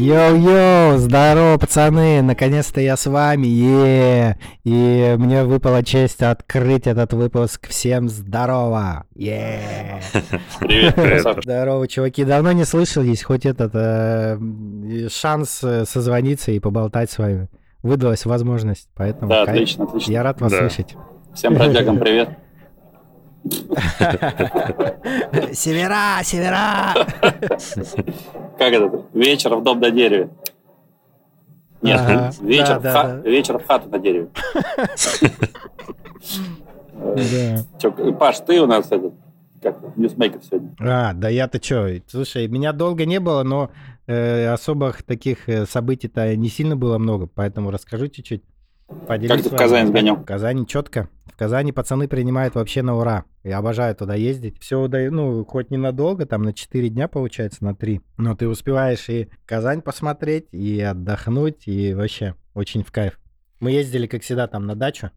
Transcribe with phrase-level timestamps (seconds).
[0.00, 7.68] Йоу-йоу, здорово, пацаны, наконец-то я с вами, е И мне выпала честь открыть этот выпуск.
[7.68, 9.60] Всем здорово, е
[10.58, 10.96] Привет.
[11.44, 14.38] Здорово, чуваки, давно не слышались, хоть этот э,
[15.10, 17.48] шанс э, созвониться и поболтать с вами.
[17.82, 19.50] Выдалась возможность, поэтому Да, кайф.
[19.50, 20.12] отлично, отлично.
[20.12, 20.60] я рад вас Да.
[20.60, 20.96] слышать.
[21.34, 22.30] Всем бродягам привет.
[25.52, 26.94] Севера, севера!
[28.58, 29.02] Как это?
[29.14, 30.30] Вечер в дом на дереве.
[31.82, 33.30] Нет, Ага, вечер, да, в ха- да, да.
[33.30, 34.28] вечер в хату на дереве.
[36.92, 37.64] Да.
[38.18, 39.14] Паш, ты у нас этот,
[39.62, 40.74] как ньюсмейкер сегодня.
[40.78, 43.70] А, да я-то чё, слушай, меня долго не было, но
[44.06, 48.42] э, особых таких э, событий-то не сильно было много, поэтому расскажу чуть-чуть.
[49.06, 49.56] Как ты в.
[49.56, 50.16] Казань сгонял?
[50.16, 51.08] В Казани четко.
[51.40, 53.24] Казани пацаны принимают вообще на ура.
[53.44, 54.60] Я обожаю туда ездить.
[54.60, 58.02] Все, ну, хоть ненадолго, там на 4 дня получается, на 3.
[58.18, 63.18] Но ты успеваешь и Казань посмотреть, и отдохнуть, и вообще очень в кайф.
[63.58, 65.12] Мы ездили, как всегда, там на дачу.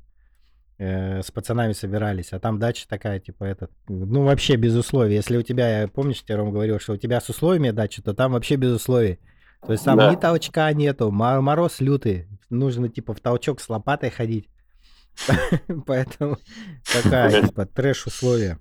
[0.79, 5.15] э, с пацанами собирались, а там дача такая, типа, этот, ну, вообще без условий.
[5.15, 8.13] Если у тебя, я помнишь, я Ром говорил, что у тебя с условиями дача, то
[8.13, 9.19] там вообще без условий.
[9.65, 10.09] То есть там Да.
[10.11, 14.49] ни толчка нету, мо- мороз лютый, нужно, типа, в толчок с лопатой ходить.
[15.85, 16.37] Поэтому
[16.91, 18.59] такая, типа, трэш-условия.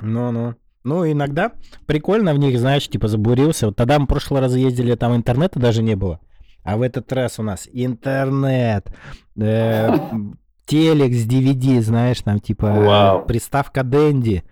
[0.00, 0.54] Ну-ну.
[0.82, 1.52] Ну, иногда
[1.86, 3.66] прикольно в них, знаешь, типа, забурился.
[3.66, 6.20] Вот тогда мы в прошлый раз ездили, там интернета даже не было.
[6.62, 8.86] А в этот раз у нас интернет,
[9.36, 9.90] э,
[10.66, 13.26] телек с DVD, знаешь, там, типа, Вау.
[13.26, 14.44] приставка Дэнди.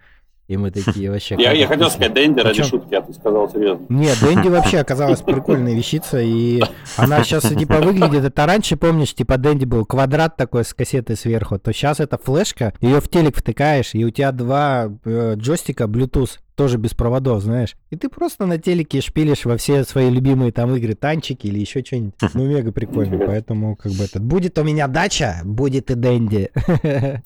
[0.48, 1.36] И мы такие вообще...
[1.38, 3.84] Я, я хотел сказать Дэнди ради шутки, а ты сказал серьезно.
[3.90, 6.62] нет, Дэнди вообще оказалась прикольная вещица, и
[6.96, 11.58] она сейчас типа выглядит, это раньше, помнишь, типа Дэнди был квадрат такой с кассетой сверху,
[11.58, 16.38] то сейчас это флешка, ее в телек втыкаешь, и у тебя два э, джойстика Bluetooth,
[16.54, 20.74] тоже без проводов, знаешь, и ты просто на телеке шпилишь во все свои любимые там
[20.74, 22.14] игры, танчики или еще что-нибудь.
[22.34, 24.18] Ну, мега прикольно, поэтому как бы это...
[24.18, 26.50] Будет у меня дача, будет и Дэнди.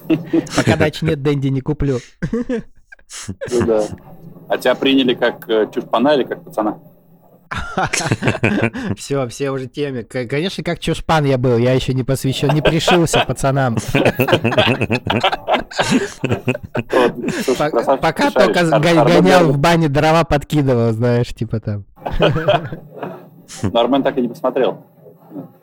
[0.56, 1.98] Пока дачи нет, Дэнди не куплю.
[3.50, 3.82] Ну да.
[4.48, 6.78] А тебя приняли как э, чушпана или как пацана?
[8.96, 10.04] Все, все уже теме.
[10.04, 13.76] Конечно, как чушпан я был, я еще не посвящен, не пришился пацанам.
[18.00, 21.84] Пока только гонял в бане, дрова подкидывал, знаешь, типа там.
[23.62, 24.86] Но Армен так и не посмотрел.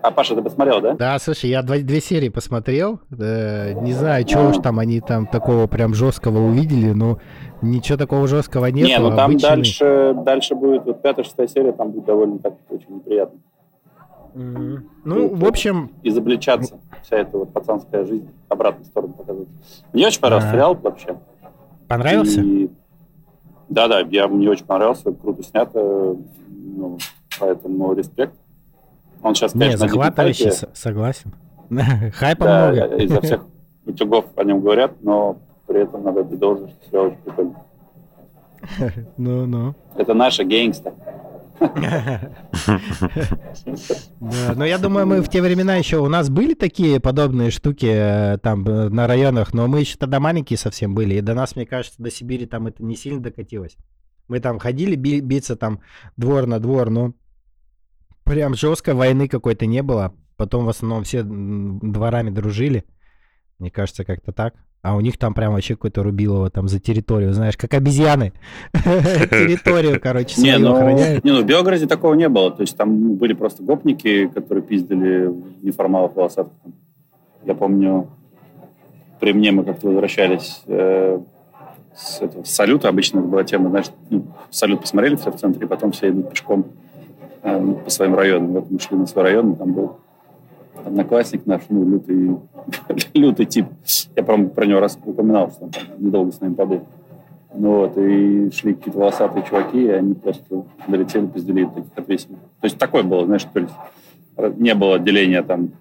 [0.02, 0.94] А Паша, ты посмотрел, да?
[0.96, 3.00] Да, слушай, я два- две серии посмотрел.
[3.12, 7.19] э, Не знаю, что уж там они там такого прям жесткого увидели, но
[7.62, 8.88] ничего такого жесткого нет.
[8.88, 12.96] Не, ну там дальше, дальше будет, вот пятая, шестая серия, там будет довольно так очень
[12.96, 13.40] неприятно.
[14.35, 16.80] Ну, в общем, изобличаться.
[17.03, 19.50] Вся эта вот пацанская жизнь обратную сторону показывать.
[19.94, 21.18] Мне очень понравился сериал вообще.
[21.88, 22.41] понравился?
[22.41, 22.69] И-
[23.69, 26.16] Да-да, я, мне очень понравился, круто снято,
[26.47, 26.97] ну,
[27.40, 28.34] поэтому респект.
[29.22, 30.68] Он сейчас, Не, конечно, диком захватывающий, хайпе.
[30.74, 31.34] с- согласен.
[32.13, 32.96] Хайпа Да, много.
[33.03, 33.46] изо всех
[33.85, 35.38] утюгов о нем говорят, но
[35.68, 37.56] при этом надо отдать должное, что сериал очень прикольный.
[39.18, 39.75] Ну-ну.
[39.96, 40.94] Это наша гейнгста.
[41.59, 42.22] Да,
[44.56, 48.38] но я думаю, мы в те времена еще у нас были такие подобные штуки э,
[48.41, 51.66] там э, на районах, но мы еще тогда маленькие совсем были, и до нас, мне
[51.66, 53.75] кажется, до Сибири там это не сильно докатилось.
[54.28, 55.81] Мы там ходили би- биться там
[56.18, 57.13] двор на двор, но
[58.29, 60.13] прям жестко войны какой-то не было.
[60.38, 62.85] Потом в основном все дворами дружили.
[63.57, 64.53] Мне кажется, как-то так.
[64.81, 68.31] А у них там прям вообще какой-то рубилово там за территорию, знаешь, как обезьяны.
[68.73, 71.25] Территорию, короче, Не, ну, охраняют.
[71.25, 72.51] не, ну, в Белгороде такого не было.
[72.51, 76.53] То есть там были просто гопники, которые пиздили неформалов волосатых.
[77.44, 78.09] Я помню,
[79.19, 81.19] при мне мы как-то возвращались э,
[81.94, 82.88] с, этого, с салюта.
[82.88, 86.29] Обычно это была тема, знаешь, ну, салют посмотрели все в центре, и потом все идут
[86.29, 86.68] пешком
[87.44, 88.53] э, по своим районам.
[88.53, 89.97] Вот мы шли на свой район, там был
[90.85, 92.38] одноклассник наш, ну, лютый,
[93.13, 93.68] лютый тип.
[94.15, 96.81] Я про, про него раз упоминал, что он там недолго с нами побыл.
[97.53, 102.36] Ну вот, и шли какие-то волосатые чуваки, и они просто долетели, пиздили и таких отвесили.
[102.36, 103.74] То есть такое было, знаешь, то есть
[104.57, 105.71] не было деления там...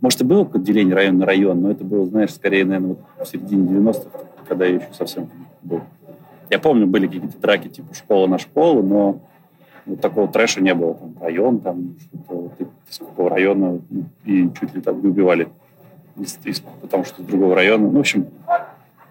[0.00, 3.26] Может, и было какое-то деление район на район, но это было, знаешь, скорее, наверное, вот
[3.26, 4.10] в середине 90-х,
[4.48, 5.28] когда я еще совсем
[5.62, 5.80] был.
[6.50, 9.20] Я помню, были какие-то драки, типа школа на школу, но
[9.88, 10.94] вот такого трэша не было.
[10.94, 11.94] Там район, там
[12.24, 13.80] что-то, из какого района,
[14.24, 15.48] и чуть ли там не убивали.
[16.16, 17.84] Из- из- потому что с другого района.
[17.88, 18.26] Ну, в общем,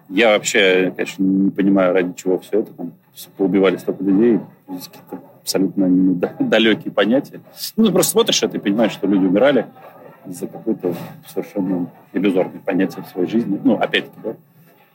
[0.08, 2.72] я вообще, конечно, не понимаю, ради чего все это.
[2.72, 2.92] Там
[3.36, 4.40] поубивали столько людей.
[4.66, 5.88] Какие-то абсолютно
[6.40, 7.40] далекие понятия.
[7.76, 9.66] Ну, ты просто смотришь это и понимаешь, что люди умирали
[10.26, 10.94] за какое-то
[11.26, 13.58] совершенно иллюзорное понятие в своей жизни.
[13.64, 14.34] Ну, опять-таки, да,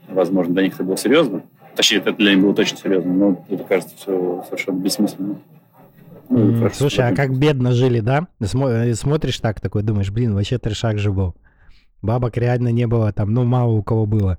[0.10, 1.42] возможно, для них это было серьезно.
[1.76, 5.38] Точнее, это для них было точно серьезно, но это кажется все совершенно бессмысленно.
[6.34, 8.28] Хорошо, Слушай, а как бедно жили, да?
[8.40, 11.36] Э, Смотришь так, такой, думаешь, блин, вообще трешак же был.
[12.02, 14.38] Бабок реально не было там, ну, мало у кого было.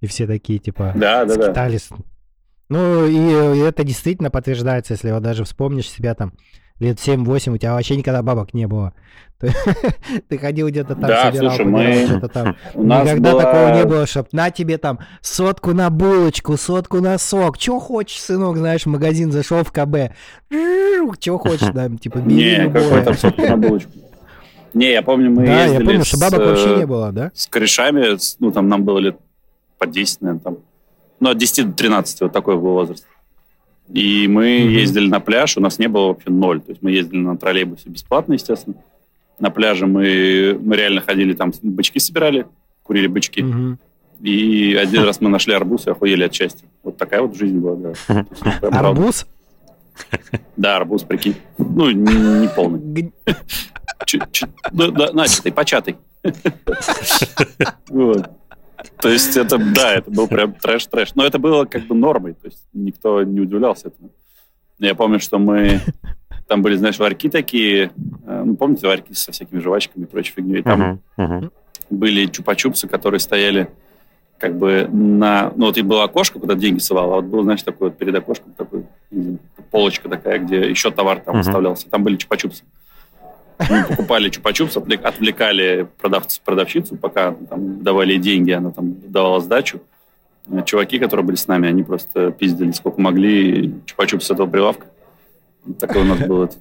[0.00, 1.44] И все такие, типа, Да, да, да.
[1.44, 1.88] скитались.
[2.68, 6.32] Ну, и, э, это действительно подтверждается, если вот даже вспомнишь себя там
[6.82, 8.92] лет 7-8, у тебя вообще никогда бабок не было.
[9.42, 9.52] Ты,
[10.28, 12.56] ты ходил где-то там, Да, собирал, слушай, побирал мы- что-то там.
[12.74, 17.00] У нас Никогда была- такого не было, чтоб на тебе там сотку на булочку, сотку
[17.00, 17.58] на сок.
[17.58, 20.12] Че хочешь, сынок, знаешь, в магазин зашел в КБ.
[21.18, 22.36] Че хочешь, там, типа, бери
[22.66, 23.90] Не, какой там сок на булочку.
[24.74, 27.10] Не, я помню, мы Да, я ездили помню, что с, бабок вообще э, не было,
[27.12, 27.30] да?
[27.34, 29.16] с корешами, с- ну, там нам было лет
[29.78, 30.56] по 10, наверное, там.
[31.20, 33.06] Ну, от 10 до 13, вот такой был возраст.
[33.92, 34.68] И мы Мгм.
[34.70, 36.60] ездили на пляж, у нас не было вообще ноль.
[36.60, 38.76] То есть мы ездили на троллейбусе бесплатно, естественно.
[39.38, 42.46] На пляже мы, мы реально ходили, там бычки собирали,
[42.82, 43.42] курили бычки.
[43.42, 43.78] Мгм.
[44.22, 46.66] И один раз мы нашли арбуз и охуели от счастья.
[46.84, 47.92] Вот такая вот жизнь была, да.
[48.08, 48.68] Ну.
[48.70, 49.26] Арбуз?
[50.56, 51.36] Да, арбуз, прикинь.
[51.58, 52.78] Ну, не, не полный.
[52.80, 53.10] Г-
[54.06, 55.96] Чуть- чуть- да, начатый, початый.
[57.88, 58.30] Вот.
[59.00, 61.14] То есть это, да, это был прям трэш-трэш.
[61.14, 64.10] Но это было как бы нормой, то есть никто не удивлялся этому.
[64.78, 65.80] Я помню, что мы...
[66.48, 67.92] Там были, знаешь, ларьки такие,
[68.26, 70.58] э, ну, помните, ларьки со всякими жвачками и прочей фигней.
[70.58, 71.00] И Там
[71.88, 73.68] были чупа-чупсы, которые стояли
[74.38, 75.52] как бы на...
[75.54, 78.14] Ну, вот и было окошко, куда деньги совал, а вот был, знаешь, такой вот перед
[78.16, 78.86] окошком такой,
[79.70, 81.44] полочка такая, где еще товар там Мгм.
[81.44, 81.88] выставлялся.
[81.88, 82.64] Там были чупа-чупсы.
[83.70, 89.80] Мы покупали чупа-чупс, отвлек- отвлекали продавцу, продавщицу, пока там давали деньги, она там давала сдачу.
[90.48, 94.86] Э, Чуваки, которые были с нами, они просто пиздили сколько могли чупа-чупс с этого прилавка.
[95.78, 96.58] Такой у нас был этот...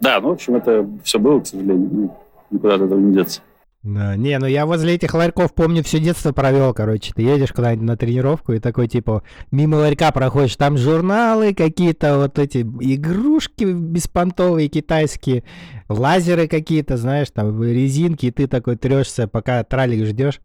[0.00, 1.88] Да, ну, в общем, это все было, к сожалению.
[1.90, 2.18] Ну,
[2.50, 3.40] Никуда от этого не деться.
[3.84, 7.12] Да, не, ну я возле этих ларьков помню все детство провел, короче.
[7.14, 12.38] Ты едешь куда-нибудь на тренировку и такой, типа, мимо ларька проходишь, там журналы какие-то, вот
[12.38, 15.44] эти игрушки беспонтовые китайские,
[15.90, 20.40] лазеры какие-то, знаешь, там резинки, и ты такой трешься, пока тралик ждешь.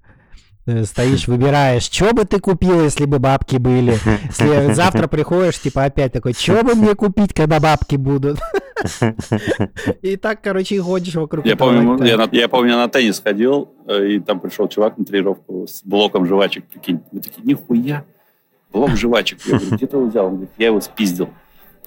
[0.66, 3.98] Э, Стоишь, выбираешь, что бы ты купил, если бы бабки были.
[4.40, 8.40] Если завтра приходишь, типа, опять такой, что бы мне купить, когда бабки будут?
[10.02, 13.20] И так, короче, и ходишь вокруг Я помню, я, на, я помню, я на теннис
[13.20, 17.02] ходил, э, и там пришел чувак на тренировку с блоком жвачек, прикинь.
[17.12, 18.06] Мы такие, нихуя,
[18.72, 19.40] блок жвачек.
[19.46, 20.26] Я говорю, где ты его взял?
[20.28, 21.30] Он говорит, я его спиздил.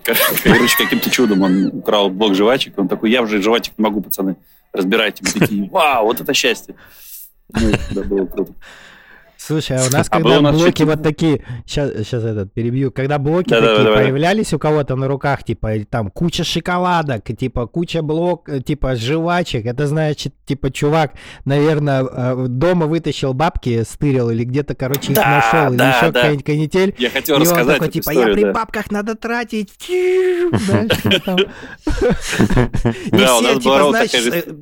[0.05, 2.79] Кор- Короче, каким-то чудом он украл блок жвачек.
[2.79, 4.37] Он такой, я уже жвачек не могу, пацаны,
[4.73, 5.23] разбирайте.
[5.25, 6.75] Мы такие, вау, вот это счастье.
[7.55, 8.53] Ну, да, было круто.
[9.45, 12.23] Слушай, а у нас, А когда было у нас блоки чуть- вот такие, сейчас, сейчас
[12.23, 14.05] этот перебью, когда блоки Да, такие давай, давай.
[14.05, 19.67] появлялись у кого-то на руках, типа там куча шоколадок, типа куча блок, э, типа жвачек,
[19.67, 22.05] это значит, типа чувак, наверное,
[22.47, 26.13] дома вытащил бабки, стырил или где-то, короче, их Да, нашел, или да, еще да.
[26.13, 26.95] какая-нибудь канитель.
[26.99, 28.53] Я хотел И он рассказать такой, эту типа, историю, я при да.
[28.53, 29.73] бабках надо тратить.
[29.89, 31.39] Знаешь, что там.
[31.41, 31.45] И
[33.11, 34.53] Да, у все, нас типа, была знаешь, такая же э,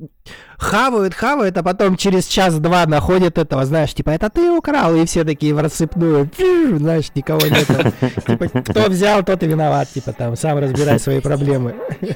[0.60, 5.24] хавают, хавают, а потом через час-два находят этого, знаешь, типа, это ты украл, и все
[5.24, 7.66] такие в рассыпную, Фью, знаешь, никого нет.
[8.26, 11.74] Типа, кто взял, тот и виноват, типа, там, сам разбирай свои проблемы.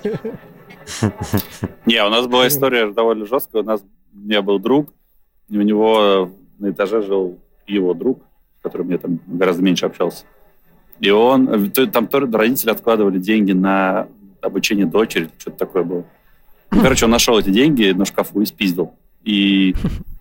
[1.87, 3.63] Не, у нас была история довольно жесткая.
[3.63, 3.83] У нас
[4.13, 4.93] у меня был друг,
[5.49, 8.23] и у него на этаже жил его друг,
[8.61, 10.25] с которым я там гораздо меньше общался.
[11.01, 14.09] И он, э, там тоже родители откладывали деньги на
[14.43, 16.05] обучение дочери, что-то такое было.
[16.71, 18.95] Ну, короче, он нашел эти деньги на шкафу и спиздил.
[19.23, 19.75] И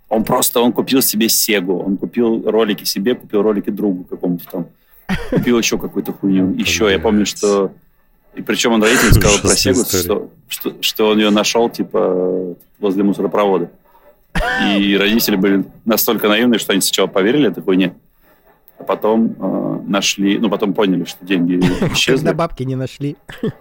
[0.10, 4.68] он просто, он купил себе Сегу, он купил ролики себе, купил ролики другу какому-то там.
[5.30, 6.54] Купил еще какую-то хуйню.
[6.54, 7.72] Еще, я помню, что...
[8.36, 13.04] И причем он родителям сказал про Сегу, что, что, что он ее нашел, типа, возле
[13.04, 13.70] мусоропровода.
[14.76, 17.96] И родители были настолько наивны, что они сначала поверили этой хуйне,
[18.84, 21.56] а потом э, нашли, ну, потом поняли, что деньги
[21.94, 22.25] исчезли.
[22.25, 23.16] Когда бабки не нашли.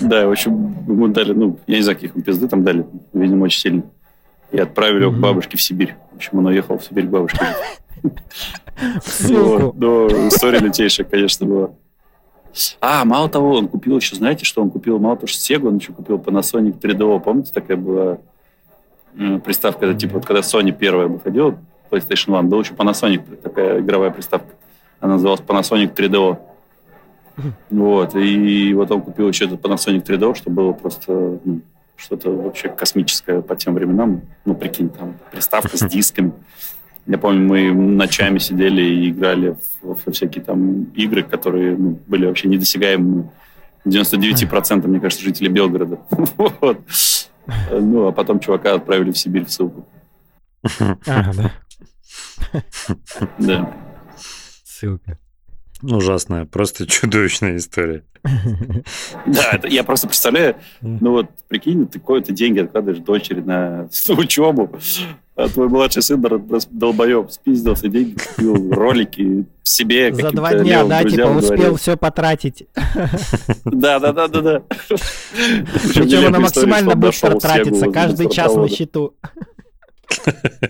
[0.00, 0.52] Да, в общем,
[0.88, 3.82] ему дали, ну, я не знаю, каких ему пизды там дали, видимо, очень сильно.
[4.50, 5.94] И отправили его к бабушке в Сибирь.
[6.12, 7.44] В общем, он уехал в Сибирь к бабушке.
[9.28, 11.70] Ну, история лютейшая, конечно, была.
[12.80, 14.98] А, мало того, он купил еще, знаете, что он купил?
[14.98, 17.20] Мало того, что Sega, он еще купил Panasonic 3DO.
[17.20, 18.18] Помните, такая была
[19.44, 21.58] приставка, это типа, вот когда Sony первая выходила,
[21.90, 24.54] PlayStation One, был еще Panasonic, такая игровая приставка.
[25.00, 26.38] Она называлась Panasonic 3DO.
[27.70, 31.60] Вот, и вот он купил еще этот Panasonic 3DO, что было просто ну,
[31.96, 34.22] что-то вообще космическое по тем временам.
[34.44, 36.32] Ну, прикинь, там приставка с дисками.
[37.06, 42.26] Я помню, мы ночами сидели и играли в, во всякие там игры, которые ну, были
[42.26, 43.30] вообще недосягаемыми
[43.86, 46.00] 99%, мне кажется, жителей Белгорода.
[46.36, 46.80] Вот.
[47.72, 49.84] Ну, а потом чувака отправили в Сибирь в ссылку.
[50.78, 51.50] А, да,
[53.38, 53.74] Да.
[54.64, 55.18] ссылка.
[55.82, 58.04] Ужасная, просто чудовищная история.
[58.22, 64.70] Да, это, я просто представляю, ну вот, прикинь, ты какой-то деньги откладываешь дочери на учебу,
[65.36, 66.22] а твой младший сын
[66.70, 70.12] долбоеб спиздился, деньги купил, ролики себе.
[70.12, 72.66] За два дня, да, типа успел все потратить.
[73.64, 74.62] Да, да, да, да, да.
[74.88, 79.14] Причем она максимально быстро тратится, каждый час на счету.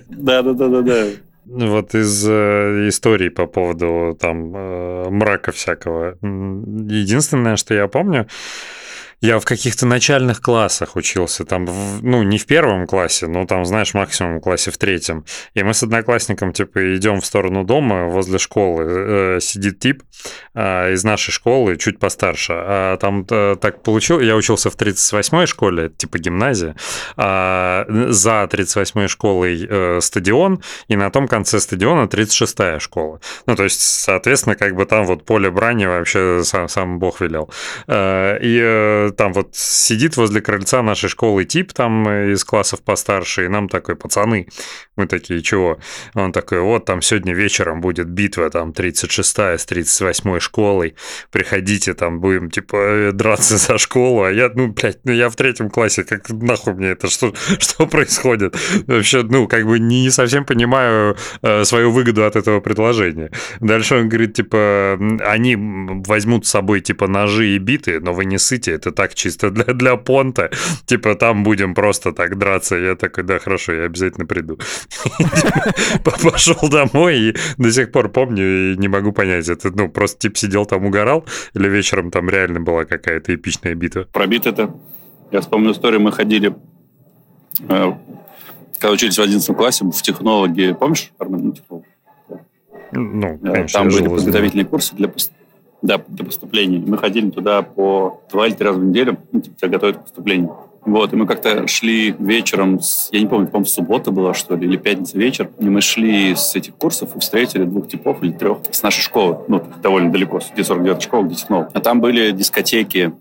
[0.09, 1.07] Да, да, да, да, да.
[1.51, 6.17] Вот из э, истории по поводу там э, мрака всякого.
[6.23, 8.29] Единственное, что я помню,
[9.21, 13.67] я в каких-то начальных классах учился, там, в, ну, не в первом классе, но там,
[13.67, 15.25] знаешь, максимум в классе в третьем.
[15.55, 20.03] И мы с одноклассником, типа, идем в сторону дома, возле школы э, сидит тип
[20.55, 22.55] э, из нашей школы, чуть постарше.
[22.57, 26.75] А там э, так получилось, я учился в 38-й школе, типа гимназия,
[27.17, 33.21] а за 38-й школой э, стадион, и на том конце стадиона 36-я школа.
[33.45, 37.51] Ну, то есть, соответственно, как бы там вот поле брани вообще сам, сам Бог велел.
[37.87, 43.45] Э, и э, там вот сидит возле крыльца нашей школы тип там из классов постарше,
[43.45, 44.49] и нам такой, пацаны,
[44.97, 45.79] мы такие, чего?
[46.15, 50.95] Он такой, вот там сегодня вечером будет битва там 36-я с 38-й школой,
[51.31, 55.71] приходите, там будем типа драться за школу, а я, ну, блядь, ну я в третьем
[55.71, 58.57] классе, как нахуй мне это, что, что происходит?
[58.87, 63.31] Вообще, ну, как бы не совсем понимаю э, свою выгоду от этого предложения.
[63.61, 68.39] Дальше он говорит, типа, они возьмут с собой, типа, ножи и биты, но вы не
[68.39, 70.51] сыте, это так чисто для, для понта.
[70.85, 72.77] Типа там будем просто так драться.
[72.77, 74.59] Я такой, да, хорошо, я обязательно приду.
[76.23, 80.37] Пошел домой и до сих пор помню и не могу понять, это ну просто тип
[80.37, 84.07] сидел там угорал или вечером там реально была какая-то эпичная битва?
[84.13, 84.75] Про бит это.
[85.33, 86.55] Я вспомню историю, мы ходили
[87.69, 87.93] э,
[88.79, 91.87] когда учились в 11 классе в технологии, помнишь, Армен, технолог?
[92.93, 95.11] Ну, э, конечно, Там были подготовительные курсы для,
[95.83, 96.79] да, для поступления.
[96.79, 100.03] Мы ходили туда по два или три раза в неделю, ну, типа, тебя готовят к
[100.03, 100.57] поступлению.
[100.85, 104.67] Вот, и мы как-то шли вечером, с, я не помню, по-моему, суббота была, что ли,
[104.67, 108.59] или пятница вечер, и мы шли с этих курсов и встретили двух типов или трех
[108.71, 111.71] с нашей школы, ну, довольно далеко, где 49 школа, где технолог.
[111.75, 113.13] А там были дискотеки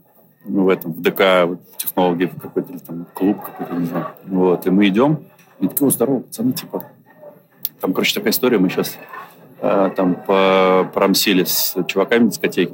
[0.45, 4.07] ну, в этом, в ДК, в технологии, в какой-то там клуб какой-то, не знаю.
[4.25, 5.19] Вот, и мы идем,
[5.59, 6.85] и такие, здорово, пацаны, типа,
[7.81, 8.97] там, короче, такая история, мы сейчас
[9.61, 12.73] там по промсили с чуваками в дискотеке.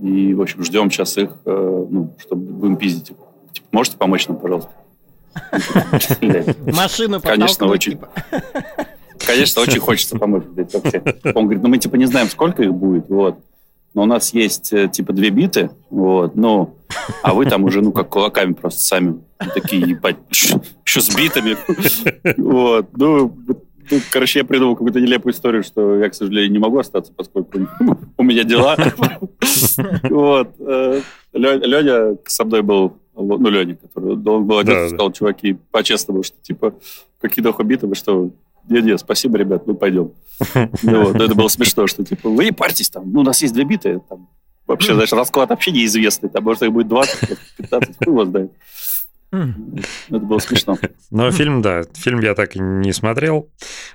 [0.00, 3.12] И, в общем, ждем сейчас их, э, ну, чтобы будем пиздить.
[3.52, 4.70] Типа, можете помочь нам, пожалуйста?
[6.66, 7.92] Машину Конечно, очень.
[7.92, 8.08] Типа.
[9.26, 10.44] Конечно, очень хочется помочь.
[11.34, 13.38] Он говорит, ну мы типа не знаем, сколько их будет, вот.
[13.94, 16.76] Но у нас есть э, типа две биты, вот, ну,
[17.22, 19.20] а вы там уже, ну, как кулаками просто сами
[19.54, 21.56] такие, ебать, еще с битами.
[22.36, 23.36] Вот, ну,
[23.88, 27.58] Тут, короче, я придумал какую-то нелепую историю, что я, к сожалению, не могу остаться, поскольку
[28.16, 28.76] у меня дела.
[30.04, 30.54] Вот.
[30.58, 31.00] Э,
[31.32, 36.74] Леня со мной был, ну, Леня, который должен был один, сказал, чуваки, по-честному, что, типа,
[37.20, 38.30] какие нахуй биты, вы что,
[38.68, 40.12] нет, спасибо, ребят, мы пойдем.
[40.82, 43.54] Ну, вот, это было смешно, что, типа, вы не парьтесь там, ну, у нас есть
[43.54, 44.28] две биты, там,
[44.66, 48.52] вообще, знаешь, расклад вообще неизвестный, там, может, их будет 20, 15, хуй его знает.
[50.08, 50.78] Это было смешно.
[51.10, 53.50] Но фильм, да, фильм я так и не смотрел,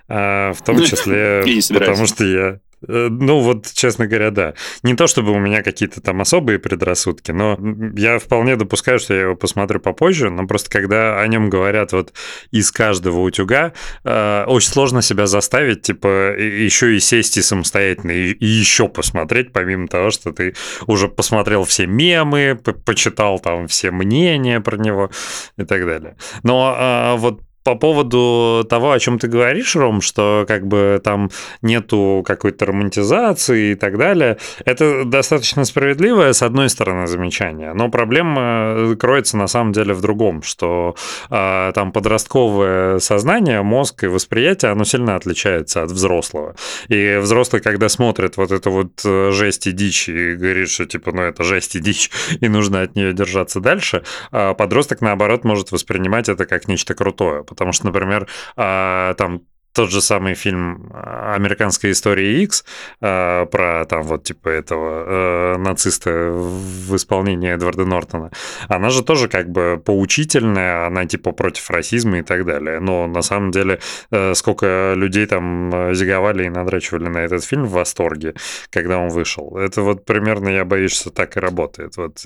[0.07, 1.43] а, в том числе
[1.73, 4.53] потому, что я ну, вот, честно говоря, да.
[4.83, 7.57] Не то, чтобы у меня какие-то там особые предрассудки, но
[7.95, 12.13] я вполне допускаю, что я его посмотрю попозже, но просто когда о нем говорят вот
[12.51, 18.31] из каждого утюга, э, очень сложно себя заставить, типа, еще и сесть и самостоятельно, и,
[18.31, 20.55] и еще посмотреть, помимо того, что ты
[20.87, 25.09] уже посмотрел все мемы, почитал там все мнения про него
[25.57, 26.15] и так далее.
[26.43, 31.29] Но э, вот по поводу того, о чем ты говоришь, Ром, что как бы там
[31.61, 38.95] нету какой-то романтизации и так далее, это достаточно справедливое, с одной стороны, замечание, но проблема
[38.99, 40.95] кроется на самом деле в другом, что
[41.29, 46.55] э, там подростковое сознание, мозг и восприятие, оно сильно отличается от взрослого.
[46.87, 51.11] И взрослый, когда смотрит вот эту вот э, жесть и дичь и говорит, что типа,
[51.11, 55.71] ну это жесть и дичь, и нужно от нее держаться дальше, а подросток, наоборот, может
[55.71, 59.41] воспринимать это как нечто крутое, Потому что, например, а, там
[59.73, 62.65] тот же самый фильм «Американская история X»
[63.01, 68.31] э, про там вот типа этого э, нациста в исполнении Эдварда Нортона,
[68.67, 72.79] она же тоже как бы поучительная, она типа против расизма и так далее.
[72.79, 73.79] Но на самом деле
[74.11, 78.33] э, сколько людей там зиговали и надрачивали на этот фильм в восторге,
[78.71, 79.55] когда он вышел.
[79.57, 81.95] Это вот примерно, я боюсь, что так и работает.
[81.97, 82.21] Вот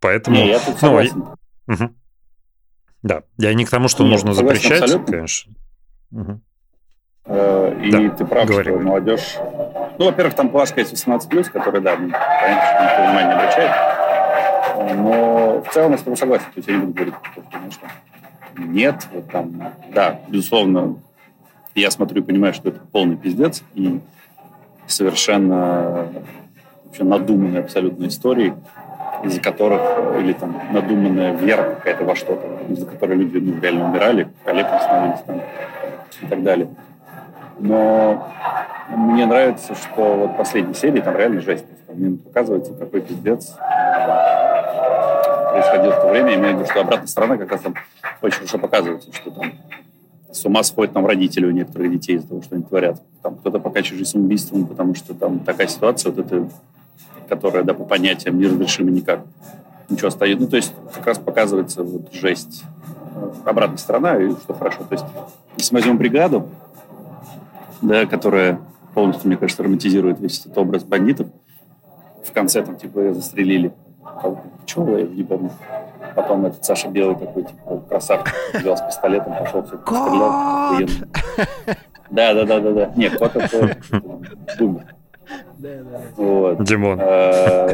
[0.00, 0.36] поэтому...
[0.36, 0.94] Не, я тут ну,
[1.66, 1.94] угу.
[3.02, 5.12] Да, я не к тому, что Нет, нужно запрещать, абсолютно.
[5.12, 5.52] конечно.
[6.12, 6.40] Угу.
[7.82, 8.70] И да, ты прав, говори.
[8.70, 9.36] что молодежь,
[9.98, 14.96] Ну, во-первых, там плашка есть 18+, которая, да, ну, понятно, что никто внимания не обращает.
[14.96, 16.44] Но в целом я с тобой согласен.
[16.46, 17.88] То есть я не буду говорить, что, конечно,
[18.56, 19.06] нет.
[19.12, 20.96] Вот там, да, безусловно,
[21.74, 24.00] я смотрю и понимаю, что это полный пиздец и
[24.86, 26.08] совершенно
[26.84, 28.54] вообще надуманные абсолютно истории,
[29.24, 29.80] из-за которых,
[30.18, 35.20] или там надуманная вера какая-то во что-то, из-за которой люди ну, реально умирали, коллегами становились
[35.26, 35.40] там
[36.22, 36.68] и так далее.
[37.58, 38.28] Но
[38.88, 41.66] мне нравится, что вот последней серии там реально жесть.
[41.86, 43.54] Там мне показывается, какой пиздец
[45.50, 46.30] происходил в то время.
[46.30, 47.74] Я имею в виду, что обратная сторона как раз там
[48.22, 49.52] очень хорошо показывается, что там
[50.32, 53.02] с ума сходят там родители у некоторых детей из-за того, что они творят.
[53.22, 56.48] Там кто-то покончил жизнь самоубийством, потому что там такая ситуация, вот эта,
[57.30, 59.20] которая, да, по понятиям неразрешима никак.
[59.88, 60.44] Ничего остается.
[60.44, 62.64] Ну, то есть как раз показывается вот жесть.
[63.44, 64.80] Обратная сторона, и что хорошо.
[64.88, 65.04] То есть
[65.56, 66.48] если мы возьмем бригаду,
[67.80, 68.60] да, которая
[68.94, 71.28] полностью, мне кажется, романтизирует весь этот образ бандитов,
[72.24, 73.72] в конце там, типа, застрелили.
[74.66, 75.50] Чего я не помню.
[76.14, 80.88] Потом этот Саша Белый такой, типа, красавчик, взял с пистолетом, пошел все стрелял.
[82.10, 82.92] Да, да, да, да, да.
[82.96, 83.76] Нет, кот это
[84.60, 84.94] умер.
[86.16, 86.64] Вот.
[86.64, 86.98] Димон.
[87.00, 87.68] А,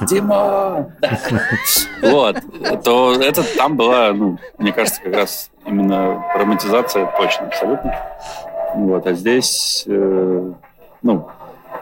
[0.08, 0.92] Димон!
[2.02, 2.36] Вот.
[2.84, 7.96] То это там была, ну, мне кажется, как раз именно романтизация точно, абсолютно.
[8.74, 9.06] Вот.
[9.06, 10.52] А здесь, э,
[11.02, 11.28] ну,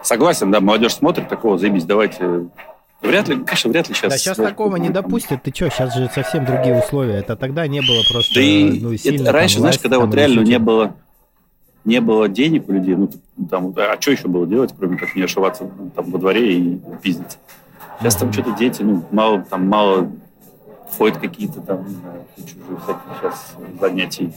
[0.02, 2.46] согласен, да, молодежь смотрит, такого, заебись, давайте
[3.04, 4.12] Вряд ли, конечно, вряд ли сейчас...
[4.12, 5.42] Да сейчас такого не допустят.
[5.42, 7.16] Ты что, сейчас же совсем другие условия.
[7.16, 8.34] Это тогда не было просто...
[8.34, 10.94] Да и ну, сильно, это, раньше, там, знаешь, когда вот реально не было,
[11.84, 13.10] не было денег у людей, ну,
[13.50, 16.80] там, а что еще было делать, кроме как не ошиваться ну, там во дворе и
[17.02, 17.38] пиздиться?
[18.00, 20.10] Сейчас там что-то дети, ну, мало, там мало
[20.96, 21.84] ходят какие-то там,
[22.36, 24.32] чужие всякие сейчас занятий.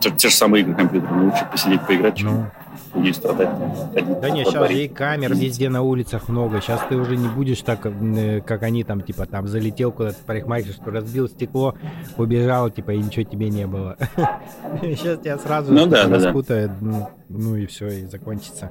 [0.00, 2.50] Те, те же самые игры компьютерные, лучше посидеть, поиграть, чем...
[2.94, 3.50] Людей страдать.
[3.92, 6.60] Ходить да не, сейчас же и камер везде на улицах много.
[6.60, 10.24] Сейчас ты уже не будешь так, э, как они там, типа, там залетел куда-то в
[10.24, 11.74] парикмахерскую, разбил стекло,
[12.16, 13.96] убежал, типа, и ничего тебе не было.
[14.80, 18.70] Сейчас тебя сразу ну, да, распутают, ну, ну и все, и закончится.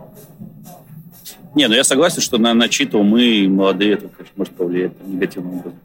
[1.55, 5.59] Не, ну я согласен, что на, на чьи-то умы молодые это, конечно, может повлиять негативным
[5.59, 5.79] образом.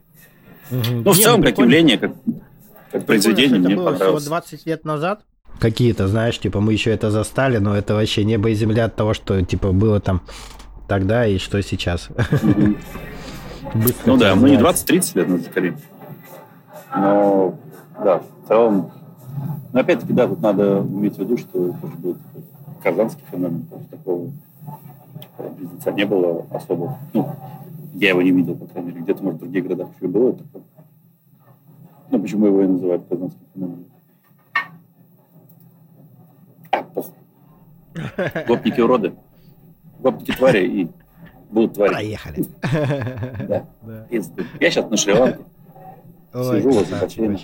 [0.71, 1.03] Угу.
[1.05, 2.13] Ну, в целом, ну, как явление, как,
[2.91, 4.23] как произведение, мне понравилось.
[4.23, 5.23] Всего 20 лет назад,
[5.59, 9.15] какие-то, знаешь, типа мы еще это застали, но это вообще небо и земля от того,
[9.15, 10.23] что типа было там
[10.89, 12.09] тогда и что сейчас.
[14.05, 15.79] Ну да, мы не 20-30 лет назад, скорее.
[16.95, 17.55] Но,
[18.05, 18.91] да, в целом...
[19.73, 22.17] Но опять-таки, да, тут надо иметь в виду, что это тоже был
[22.83, 24.31] казанский феномен, то есть такого
[25.57, 26.99] близнеца не было особо.
[27.15, 27.31] Ну,
[27.95, 29.03] я его не видел, по крайней мере.
[29.03, 30.63] Где-то, может, в других городах еще было такое.
[32.11, 33.85] Ну, почему его и называют казанским феноменом?
[38.47, 39.15] Гопники уроды.
[40.01, 40.91] Гопники твари и
[41.51, 41.93] будут твари.
[41.93, 42.45] Проехали.
[43.49, 43.67] Да.
[44.61, 45.45] Я сейчас на Шри-Ланке.
[46.33, 47.39] Сижу возле бассейна.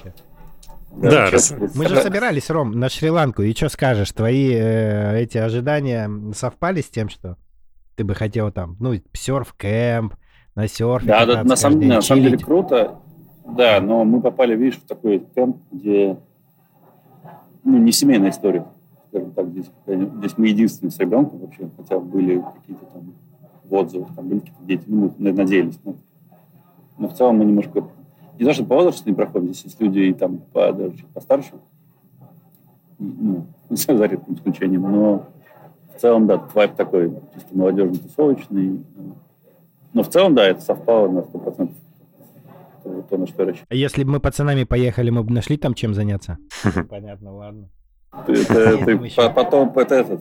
[0.91, 1.39] Да, да
[1.75, 3.43] мы же собирались, Ром, на Шри-Ланку.
[3.43, 4.11] И что скажешь?
[4.13, 7.37] Твои э, эти ожидания совпали с тем, что
[7.95, 10.15] ты бы хотел там, ну, серф-кэмп,
[10.55, 11.07] на серфе?
[11.07, 12.97] Да, да на, самом, на самом деле круто.
[13.47, 16.19] Да, но мы попали, видишь, в такой кэмп, где
[17.65, 18.67] ну, не семейная история
[19.09, 23.15] скажем так, здесь, здесь мы единственные с ребенком вообще, хотя были какие-то там
[23.65, 25.79] в отзывах, там были какие-то дети, ну, мы надеялись.
[25.85, 25.97] Но,
[26.99, 27.85] но в целом мы немножко,
[28.39, 31.07] не то, что по возрасту не проходим, здесь есть люди и там по, даже чуть
[31.07, 31.53] постарше,
[32.99, 35.27] ну, за редким исключением, но
[35.95, 38.85] в целом, да, вайп такой чисто молодежный, тусовочный.
[39.93, 41.73] Но в целом, да, это совпало на 100%
[43.09, 43.67] то, на что я рассчитывал.
[43.69, 46.39] А если бы мы пацанами поехали, мы бы нашли там чем заняться?
[46.89, 47.69] Понятно, ладно.
[48.27, 48.45] Ты,
[49.35, 50.21] потом это, этот,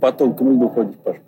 [0.00, 1.20] потом к мылу ходишь, Паша.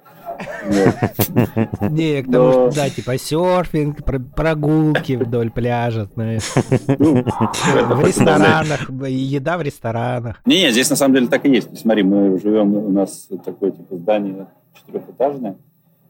[1.90, 3.98] Не, к тому, что, да, типа серфинг,
[4.34, 6.50] прогулки вдоль пляжа, знаешь.
[6.98, 10.40] Ну, в ресторанах, еда в ресторанах.
[10.46, 11.76] Не, не, здесь на самом деле так и есть.
[11.78, 15.56] Смотри, мы живем, у нас такое типа здание четырехэтажное.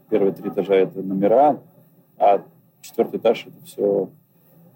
[0.09, 1.59] Первые три этажа это номера,
[2.19, 2.43] а
[2.83, 4.11] четвертый этаж это все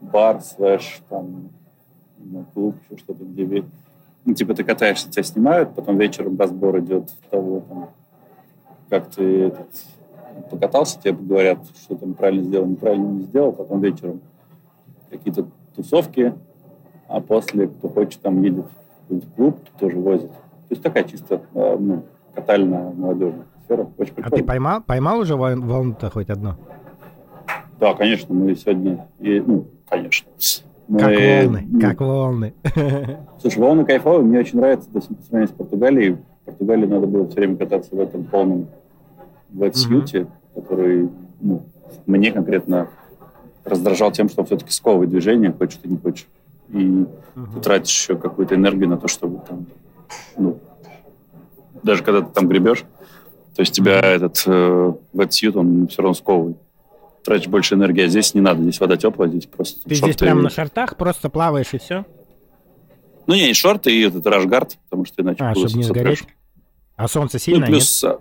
[0.00, 1.50] бар, слэш, там,
[2.54, 3.44] клуб, еще что-то, где
[4.26, 7.90] ну, типа, ты катаешься, тебя снимают, потом вечером разбор идет того, там,
[8.90, 9.68] как ты этот,
[10.50, 14.20] покатался, тебе говорят, что там правильно сделал, неправильно не сделал, потом вечером
[15.10, 16.34] какие-то тусовки,
[17.08, 18.66] а после, кто хочет, там едет
[19.08, 20.30] в клуб, тоже возит.
[20.30, 23.88] То есть такая чисто а, ну, катальная молодежная сфера.
[23.96, 26.54] Очень а ты поймал, поймал уже волну-то хоть одну?
[27.78, 30.28] Да, конечно, мы сегодня, и, ну, конечно,
[30.88, 32.55] мы, как волны, ну, как волны.
[33.40, 36.12] Слушай, волны кайфовые, мне очень нравится, по сравнению с Португалией.
[36.12, 38.68] В Португалии надо было все время кататься в этом полном
[39.51, 40.31] вэтсьюте, угу.
[40.61, 41.64] который ну,
[42.07, 42.88] мне конкретно
[43.64, 46.29] раздражал тем, что он все-таки сковывает движение, хочешь ты не хочешь.
[46.68, 47.46] И угу.
[47.55, 49.66] ты тратишь еще какую-то энергию на то, чтобы там,
[50.37, 50.59] ну,
[51.83, 52.85] даже когда ты там гребешь,
[53.55, 56.59] то есть тебя этот э, вэтсьют, он все равно сковывает.
[57.26, 59.82] Тратишь больше энергии, а здесь не надо, здесь вода теплая, здесь просто...
[59.88, 62.06] Ты здесь прямо на шортах просто плаваешь и все?
[63.26, 65.42] Ну, не, и шорты, и этот рашгард, потому что иначе...
[65.42, 66.24] А, чтобы не сгореть?
[66.94, 68.20] А солнце сильно, ну, плюс, нет?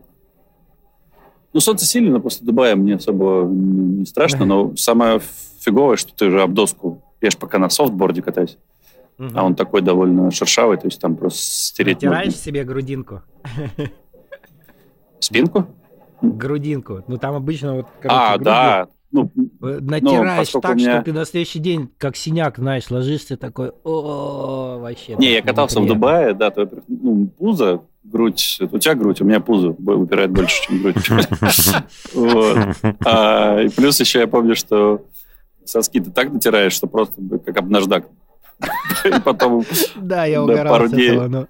[1.54, 5.22] Ну, солнце сильно, но после Дубая мне особо не страшно, но самое
[5.60, 7.04] фиговое, что ты же об доску.
[7.22, 8.58] Я же пока на софтборде катаюсь.
[9.20, 9.30] Угу.
[9.36, 12.42] А он такой довольно шершавый, то есть там просто стереть Натираешь можно.
[12.42, 13.22] себе грудинку?
[15.20, 15.68] Спинку?
[16.22, 17.04] Грудинку.
[17.08, 17.88] Ну, там обычно вот...
[18.02, 18.88] Короче, а, грудью, да.
[19.12, 20.96] Ну, э, натираешь ну, так, меня...
[20.96, 25.16] что ты на следующий день, как синяк, знаешь, ложишься такой, о, вообще.
[25.16, 29.40] Не, я катался в Дубае, да, то, ну, пузо грудь, у тебя грудь, у меня
[29.40, 30.96] пузо выпирает больше, чем грудь.
[33.06, 35.06] А, и плюс еще я помню, что
[35.66, 38.08] соски ты так натираешь, что просто как об наждак.
[39.06, 39.66] И потом...
[39.96, 41.48] Да, я угорал с этого,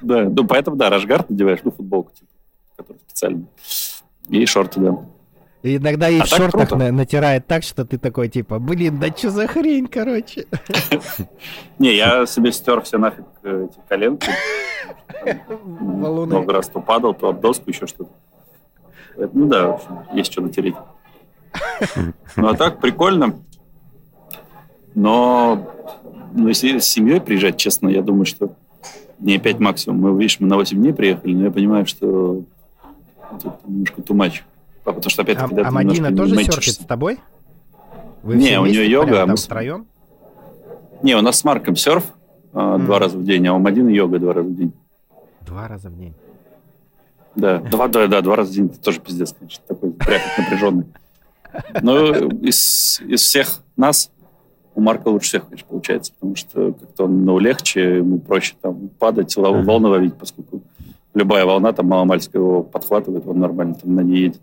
[0.00, 2.30] Да, ну поэтому, да, рашгард надеваешь, ну, футболку, типа,
[2.76, 3.46] которая специально.
[4.28, 4.98] И шорты, да.
[5.64, 9.08] И иногда и а в шортах на, натирает так, что ты такой, типа, блин, да
[9.08, 10.46] что за хрень, короче.
[11.78, 14.28] Не, я себе стер все нафиг э, эти коленки.
[15.54, 18.10] Много раз то падал, то об доску, еще что-то.
[19.32, 19.80] Ну да,
[20.12, 20.76] есть что натереть.
[22.36, 23.40] Ну а так, прикольно.
[24.94, 25.66] Но
[26.34, 28.54] ну, если с семьей приезжать, честно, я думаю, что
[29.18, 29.98] дней 5 максимум.
[29.98, 32.42] Мы, видишь, мы на 8 дней приехали, но я понимаю, что
[33.42, 34.42] тут немножко too much.
[34.42, 34.53] А
[34.92, 37.18] потому что опять а, а Мадина тоже серфит с тобой?
[38.22, 39.22] Вы не, у нее йога.
[39.22, 39.86] А мы втроем?
[41.02, 42.04] Не, у нас с Марком серф
[42.52, 42.86] mm.
[42.86, 44.72] два раза в день, а у Мадины йога два раза в день.
[45.42, 46.14] Два раза в день?
[47.34, 48.66] Да, два, да, да, два раза в день.
[48.66, 50.86] Это тоже пиздец, конечно, такой прям напряженный.
[51.82, 54.10] Но из, из всех нас
[54.74, 58.88] у Марка лучше всех, конечно, получается, потому что как-то он ну, легче, ему проще там
[58.98, 60.62] падать, волны ловить, поскольку
[61.14, 64.40] любая волна там маломальская его подхватывает, он нормально там на ней едет.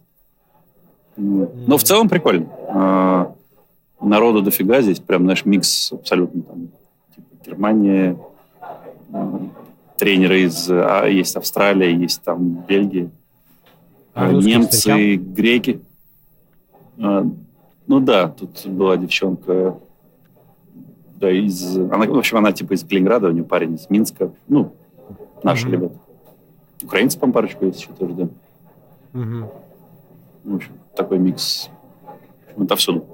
[1.17, 2.47] Но в целом прикольно.
[2.69, 3.35] А,
[3.99, 6.69] народу дофига здесь, прям наш микс абсолютно там.
[7.15, 8.17] Типа Германия,
[9.11, 9.39] а,
[9.97, 13.09] тренеры из а, есть Австралия, есть там Бельгия,
[14.13, 15.33] а немцы, встречал?
[15.33, 15.81] греки.
[16.97, 19.75] Ну да, тут была девчонка,
[21.21, 24.73] да, из, она, в общем, она типа из Калининграда, у нее парень из Минска, ну,
[25.43, 25.71] наши mm-hmm.
[25.71, 25.95] ребята.
[26.83, 28.29] Украинцы, по парочку есть еще тоже, да.
[29.13, 29.51] Mm-hmm.
[30.45, 31.69] В общем, такой микс
[32.57, 33.05] отовсюду.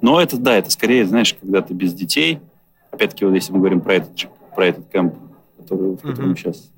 [0.00, 2.40] Но это, да, это скорее, знаешь, когда ты без детей,
[2.90, 5.14] опять-таки, вот если мы говорим про этот, про этот кемп,
[5.58, 6.36] который, в котором uh-huh.
[6.36, 6.70] сейчас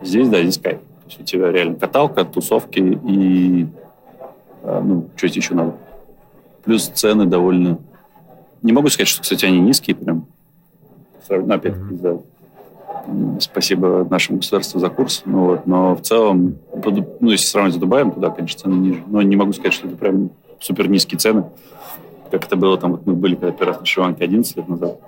[0.00, 0.78] здесь, да, здесь кайф.
[0.78, 3.66] То есть у тебя реально каталка, тусовки и,
[4.62, 5.74] а, ну, что еще надо.
[6.64, 7.78] Плюс цены довольно...
[8.62, 10.26] Не могу сказать, что, кстати, они низкие прям.
[11.28, 12.20] Ну, опять-таки, за
[13.40, 15.22] Спасибо нашему государству за курс.
[15.24, 16.58] Ну, вот, но в целом,
[17.20, 19.02] ну, если сравнивать с Дубаем, то да, конечно, цены ниже.
[19.06, 21.44] Но не могу сказать, что это прям супер низкие цены.
[22.30, 25.00] Как это было там, вот мы были когда первый раз на Шри-Ланке 11 лет назад.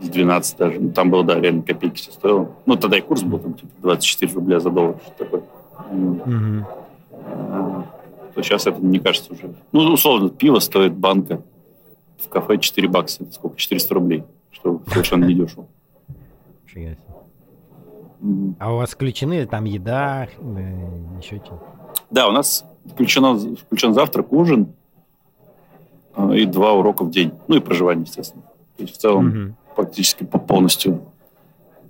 [0.00, 0.80] С 12 даже.
[0.80, 2.50] Ну, там было, да, реально копейки все стоило.
[2.66, 5.42] Ну, тогда и курс был там типа 24 рубля за доллар, что такое.
[5.90, 6.64] Mm-hmm.
[8.34, 9.54] То сейчас это не кажется уже.
[9.72, 11.42] Ну, условно, пиво стоит банка
[12.18, 13.22] в кафе 4 бакса.
[13.22, 13.56] Это сколько?
[13.56, 14.24] 400 рублей.
[14.50, 15.66] Что совершенно не дешево.
[16.74, 18.56] Нифига себе.
[18.58, 21.62] А у вас включены там еда, э, еще что-то?
[22.10, 24.74] Да, у нас включено, включен завтрак, ужин
[26.16, 27.32] э, и два урока в день.
[27.48, 28.44] Ну и проживание, естественно.
[28.76, 29.54] То есть в целом угу.
[29.76, 31.02] практически полностью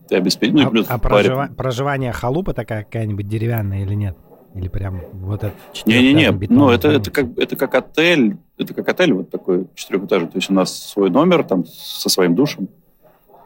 [0.09, 0.57] ты обеспечен.
[0.57, 1.49] Ну, а, плюс а прожива...
[1.57, 4.17] проживание халупа такая какая-нибудь деревянная или нет?
[4.55, 9.13] Или прям вот этот Не-не-не, ну это, это, как, это как отель, это как отель
[9.13, 10.29] вот такой четырехэтажный.
[10.29, 12.69] То есть у нас свой номер там со своим душем.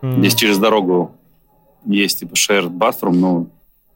[0.02, 0.18] Mm.
[0.18, 1.17] Здесь через дорогу
[1.96, 3.46] есть типа shared bathroom, но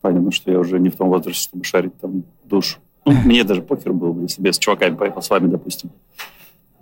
[0.01, 2.79] понятно, что я уже не в том возрасте, чтобы шарить там душ.
[3.05, 5.91] Ну, мне даже похер было бы, если бы я с чуваками поехал с вами, допустим.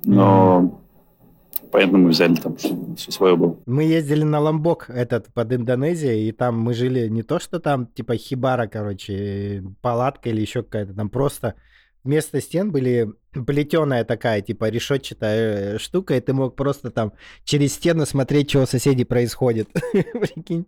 [0.05, 0.81] Но
[1.71, 3.57] поэтому мы взяли там, чтобы все свое было.
[3.67, 7.87] Мы ездили на Ламбок этот под Индонезией, и там мы жили не то, что там
[7.87, 11.55] типа хибара, короче, палатка или еще какая-то, там просто
[12.05, 13.13] вместо стен были
[13.47, 17.13] плетеная такая, типа, решетчатая э, штука, и ты мог просто там
[17.45, 19.69] через стену смотреть, что у соседей происходит.
[19.93, 20.67] Прикинь.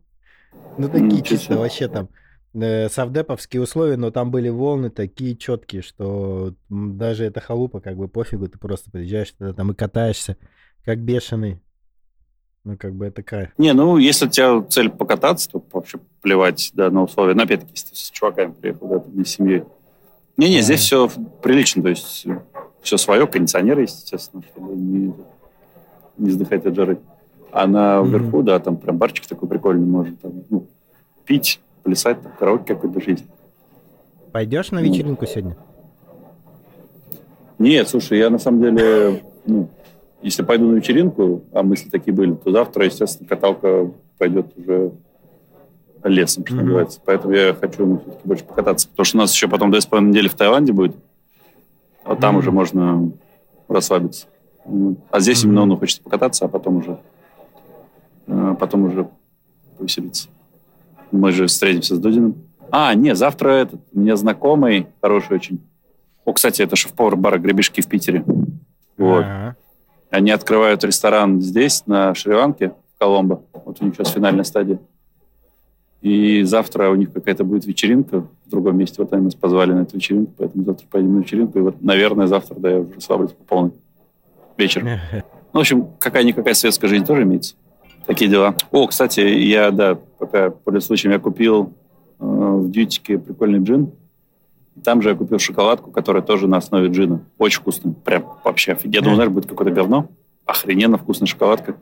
[0.79, 2.09] Ну, такие чисто вообще там
[2.55, 8.09] э, совдеповские условия, но там были волны такие четкие, что даже эта халупа как бы
[8.09, 10.37] пофигу, ты просто приезжаешь туда там и катаешься
[10.85, 11.61] как бешеный.
[12.65, 13.51] Ну, как бы это кайф.
[13.59, 17.35] Не, ну, если у тебя цель покататься, то вообще плевать, да, на условия.
[17.35, 19.65] Но, опять-таки, если ты с чуваками приехал, да, не с семьей.
[20.37, 21.11] Не-не, здесь все
[21.43, 22.27] прилично, то есть
[22.83, 25.13] все свое, кондиционер естественно, чтобы не,
[26.19, 27.01] не сдыхать от жары.
[27.53, 28.45] А наверху, mm-hmm.
[28.45, 30.67] да, там прям барчик такой прикольный, можно там, ну,
[31.27, 33.25] пить, плясать, там, караоке какой-то жить.
[34.33, 35.57] Пойдешь на вечеринку ну, сегодня?
[37.59, 39.69] Нет, слушай, я на самом деле, ну,
[40.23, 44.93] если пойду на вечеринку, а мысли такие были, то завтра, естественно, каталка пойдет уже
[46.05, 46.61] лесом, что mm-hmm.
[46.61, 47.01] называется.
[47.05, 48.89] Поэтому я хочу ну, все-таки больше покататься.
[48.89, 50.97] Потому что у нас еще потом с половиной недели в Таиланде будет.
[52.05, 52.39] А там mm-hmm.
[52.39, 53.13] уже можно
[53.69, 54.27] расслабиться.
[55.11, 55.47] А здесь mm-hmm.
[55.47, 56.99] именно ну, хочется покататься, а потом уже,
[58.27, 59.09] а потом уже
[59.79, 60.29] повеселиться.
[61.11, 62.37] Мы же встретимся с Дудиным.
[62.71, 65.61] А, не, завтра этот, у меня знакомый, хороший очень.
[66.25, 68.25] О, кстати, это шеф-повар бара «Гребешки» в Питере.
[68.97, 69.25] Вот.
[69.25, 69.55] Uh-huh.
[70.11, 73.43] Они открывают ресторан здесь, на Шри-Ланке, в Коломбо.
[73.65, 74.79] Вот у них сейчас финальная стадия.
[76.03, 78.97] И завтра у них какая-то будет вечеринка в другом месте.
[78.99, 81.59] Вот они нас позвали на эту вечеринку, поэтому завтра пойдем на вечеринку.
[81.59, 83.73] И вот, наверное, завтра, да, я уже расслаблюсь по полной.
[84.57, 85.01] Вечер.
[85.55, 87.57] Ну, в общем, какая-никакая светская жизнь тоже имеется.
[88.07, 88.55] Такие дела.
[88.71, 91.73] О, кстати, я, да, пока по случаем я купил
[92.19, 93.93] э, в дьютике прикольный джин.
[94.83, 97.25] Там же я купил шоколадку, которая тоже на основе джина.
[97.39, 97.93] Очень вкусная.
[97.93, 98.95] Прям вообще офигенно.
[98.95, 100.09] Я думал, знаешь, будет какое-то говно.
[100.47, 101.77] Охрененно вкусная шоколадка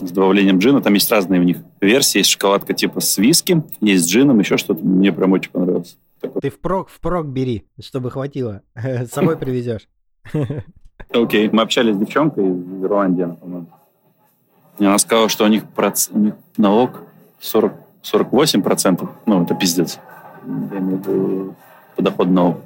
[0.00, 0.80] с добавлением джина.
[0.80, 2.18] Там есть разные у них версии.
[2.18, 4.84] Есть шоколадка типа с виски, есть с джином, еще что-то.
[4.84, 5.98] Мне прям очень понравилось.
[6.40, 8.62] Ты впрок, впрок бери, чтобы хватило.
[8.74, 9.86] С собой привезешь.
[11.12, 11.50] Окей.
[11.52, 13.68] Мы общались с девчонкой из Руанди, по-моему.
[14.78, 16.08] И она сказала, что у них, проц...
[16.10, 17.02] у них налог
[17.40, 19.08] 40, 48%.
[19.26, 19.98] Ну, это пиздец.
[20.46, 21.56] Я имею в виду
[21.96, 22.56] подоходный налог.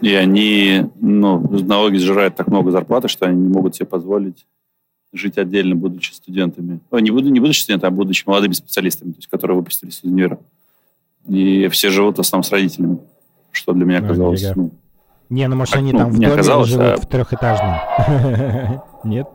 [0.00, 4.44] И они, ну, налоги сжирают так много зарплаты, что они не могут себе позволить
[5.12, 6.80] жить отдельно, будучи студентами.
[6.90, 10.10] О, не, буду, не будучи студентами, а будучи молодыми специалистами, то есть, которые выпустились из
[10.10, 10.38] универа.
[11.28, 12.98] И все живут в основном с родителями,
[13.52, 14.44] что для меня казалось...
[14.56, 14.72] Ну,
[15.30, 16.96] не, ну может как, они ну, там в доме живут а...
[16.96, 18.80] в трехэтажном.
[19.04, 19.28] Нет?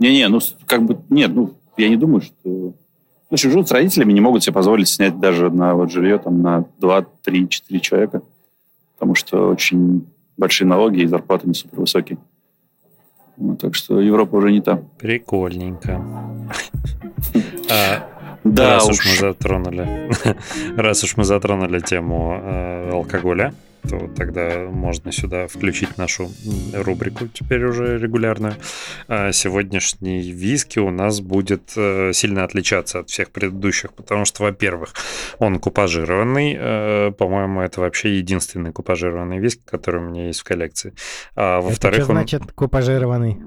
[0.00, 2.74] Не-не, ну как бы, нет, ну я не думаю, что...
[3.30, 6.64] Общем, живут с родителями, не могут себе позволить снять даже на вот жилье там на
[6.78, 8.22] 2, 3, 4 человека,
[8.94, 10.06] потому что очень
[10.36, 12.18] большие налоги и зарплаты не супер высокие.
[13.36, 14.82] Ну, так что Европа уже не та.
[14.98, 16.02] Прикольненько.
[17.70, 18.08] А,
[18.44, 20.10] да, раз уж мы затронули,
[20.76, 23.52] раз уж мы затронули тему э, алкоголя,
[23.88, 26.30] то тогда можно сюда включить нашу
[26.72, 28.54] рубрику теперь уже регулярную.
[29.08, 34.94] А сегодняшний виски у нас будет э, сильно отличаться от всех предыдущих, потому что, во-первых,
[35.38, 36.56] он купажированный.
[36.58, 40.94] Э, по-моему, это вообще единственный купажированный виски, который у меня есть в коллекции.
[41.34, 42.18] А, во-вторых, что он...
[42.18, 43.38] значит купажированный?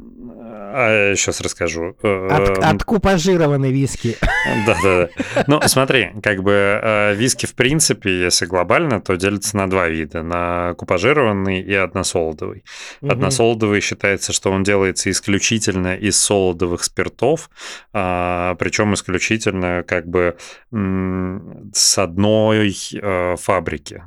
[0.74, 1.96] А, сейчас расскажу.
[2.04, 4.18] Э, от, от купажированной виски.
[4.66, 5.10] Да-да-да.
[5.48, 10.24] Ну, смотри, как бы э, виски, в принципе, если глобально, то делится на два вида.
[10.24, 12.64] На купажированный и односолодовый.
[13.02, 17.50] Односолодовый считается, что он делается исключительно из солодовых спиртов,
[17.94, 20.38] а, причем исключительно как бы
[20.72, 24.04] с одной э, фабрики.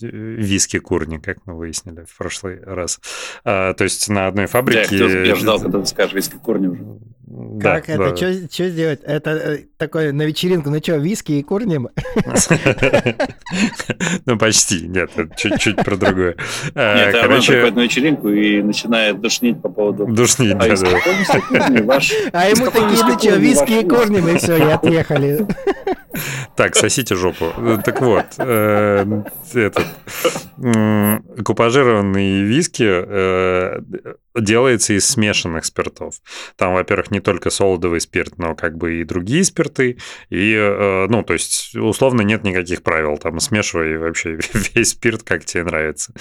[0.00, 3.00] Виски Курни, как мы выяснили в прошлый раз.
[3.44, 5.26] А, то есть на одной фабрике...
[5.26, 6.84] Я ждал, ты скажешь виски корни уже.
[7.60, 8.10] Как да, это?
[8.10, 8.16] Да.
[8.16, 9.00] Что сделать?
[9.02, 11.88] Это э, такое на вечеринку, ну что, виски и курнем?
[14.26, 14.86] Ну, почти.
[14.88, 16.36] Нет, чуть-чуть про другое.
[16.74, 17.52] Нет, Короче...
[17.52, 20.06] приходит на вечеринку и начинает душнить по поводу...
[20.06, 22.00] Душнить, а да, да.
[22.32, 25.46] А ему такие, ну что, виски и курнем, и все, и отъехали.
[26.56, 27.52] Так, сосите жопу.
[27.84, 29.22] Так вот, э,
[29.54, 29.86] этот
[31.44, 32.86] купажированный виски
[34.40, 36.16] делается из смешанных спиртов.
[36.56, 39.98] Там, во-первых, не только солодовый спирт, но как бы и другие спирты.
[40.30, 43.16] И, э, ну, то есть, условно, нет никаких правил.
[43.18, 44.38] Там смешивай вообще
[44.74, 46.12] весь спирт, как тебе нравится.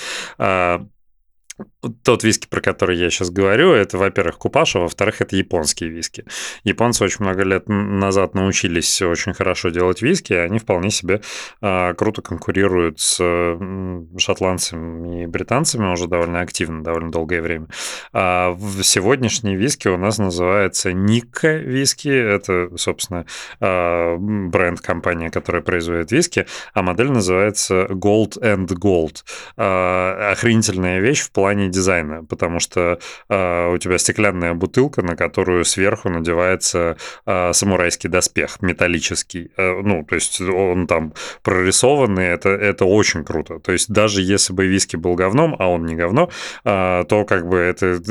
[2.04, 6.26] Тот виски, про который я сейчас говорю, это, во-первых, купаж, а во-вторых, это японские виски.
[6.64, 11.22] Японцы очень много лет назад научились очень хорошо делать виски, и они вполне себе
[11.62, 17.68] э, круто конкурируют с э, шотландцами и британцами уже довольно активно, довольно долгое время.
[18.12, 22.10] А в сегодняшний виски у нас называется Никка виски.
[22.10, 23.26] Это, собственно,
[23.62, 29.24] э, бренд компания, которая производит виски, а модель называется Gold and Gold.
[29.56, 32.98] Э, охренительная вещь в плане плане дизайна, потому что
[33.30, 39.52] э, у тебя стеклянная бутылка, на которую сверху надевается э, самурайский доспех металлический.
[39.58, 43.60] Э, ну, то есть он там прорисованный, это, это очень круто.
[43.60, 46.30] То есть даже если бы виски был говном, а он не говно,
[46.64, 48.02] э, то как бы это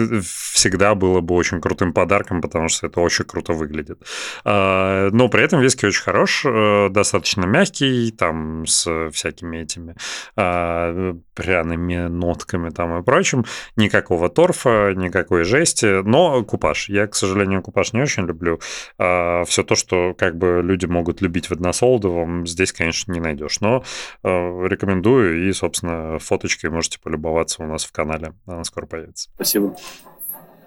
[0.53, 3.99] всегда было бы очень крутым подарком, потому что это очень круто выглядит.
[4.44, 9.97] Э, но при этом виски очень хорош, э, достаточно мягкий, там с всякими этими
[10.37, 13.44] э, пряными нотками там и прочим.
[13.76, 16.90] Никакого торфа, никакой жести, но купаж.
[16.90, 18.60] Я, к сожалению, купаж не очень люблю.
[18.98, 23.60] А, все то, что как бы люди могут любить в односолодовом, здесь, конечно, не найдешь.
[23.60, 23.82] Но
[24.22, 28.34] а, рекомендую, и, собственно, фоточкой можете полюбоваться у нас в канале.
[28.46, 29.30] Она скоро появится.
[29.34, 29.74] Спасибо.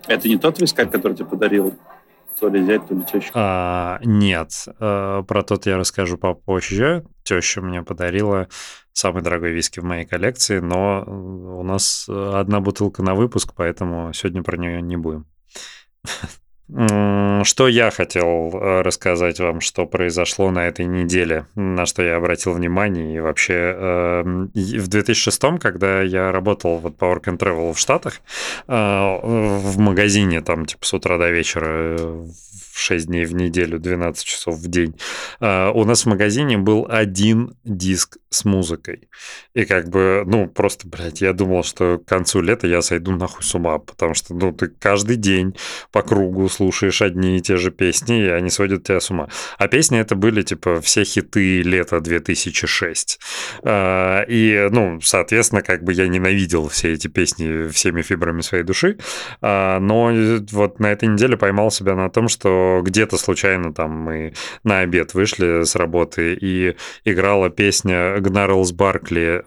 [0.08, 1.76] Это не тот вискарь, который тебе подарил
[2.40, 3.32] то ли зять, то ли теща?
[3.34, 7.06] А, нет, а, про тот я расскажу попозже.
[7.24, 8.48] Теща мне подарила
[8.98, 14.44] самый дорогой виски в моей коллекции, но у нас одна бутылка на выпуск, поэтому сегодня
[14.44, 15.26] про нее не будем.
[16.70, 22.52] Что я хотел э, рассказать вам, что произошло на этой неделе, на что я обратил
[22.52, 23.16] внимание.
[23.16, 28.20] И вообще, эм, в 2006, когда я работал вот Work and Travel в Штатах,
[28.68, 31.98] э, в магазине там типа с утра до вечера
[32.78, 34.96] 6 дней в неделю, 12 часов в день,
[35.40, 39.10] а, у нас в магазине был один диск с музыкой.
[39.54, 43.44] И как бы, ну, просто, блядь, я думал, что к концу лета я сойду нахуй
[43.44, 45.56] с ума, потому что, ну, ты каждый день
[45.92, 49.30] по кругу слушаешь одни и те же песни, и они сводят тебя с ума.
[49.58, 53.20] А песни это были, типа, все хиты лета 2006.
[53.64, 58.98] А, и, ну, соответственно, как бы я ненавидел все эти песни всеми фибрами своей души,
[59.42, 60.12] а, но
[60.52, 65.14] вот на этой неделе поймал себя на том, что где-то случайно там мы на обед
[65.14, 69.44] вышли с работы и играла песня Гнарлс Баркли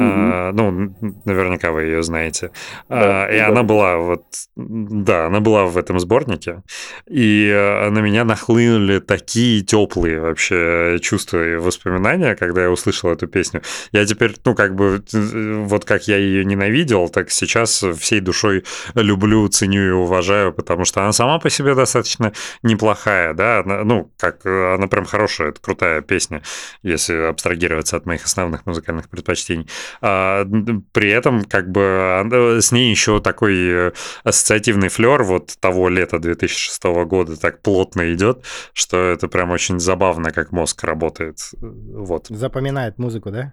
[0.00, 2.50] А, ну, наверняка вы ее знаете.
[2.88, 4.24] Да, а, и она была вот,
[4.56, 6.62] да, она была в этом сборнике.
[7.08, 13.26] И а, на меня нахлынули такие теплые вообще чувства и воспоминания, когда я услышал эту
[13.26, 13.62] песню.
[13.92, 19.48] Я теперь, ну, как бы, вот как я ее ненавидел, так сейчас всей душой люблю,
[19.48, 22.32] ценю и уважаю, потому что она сама по себе достаточно
[22.62, 26.42] неплохая, да, она, ну, как она прям хорошая, это крутая песня,
[26.82, 29.68] если абстрагироваться от моих основных музыкальных предпочтений.
[30.00, 30.46] А,
[30.92, 33.92] при этом как бы с ней еще такой э,
[34.24, 40.30] ассоциативный флер вот того лета 2006 года так плотно идет, что это прям очень забавно,
[40.30, 41.38] как мозг работает.
[41.60, 42.26] Вот.
[42.28, 43.52] Запоминает музыку, да?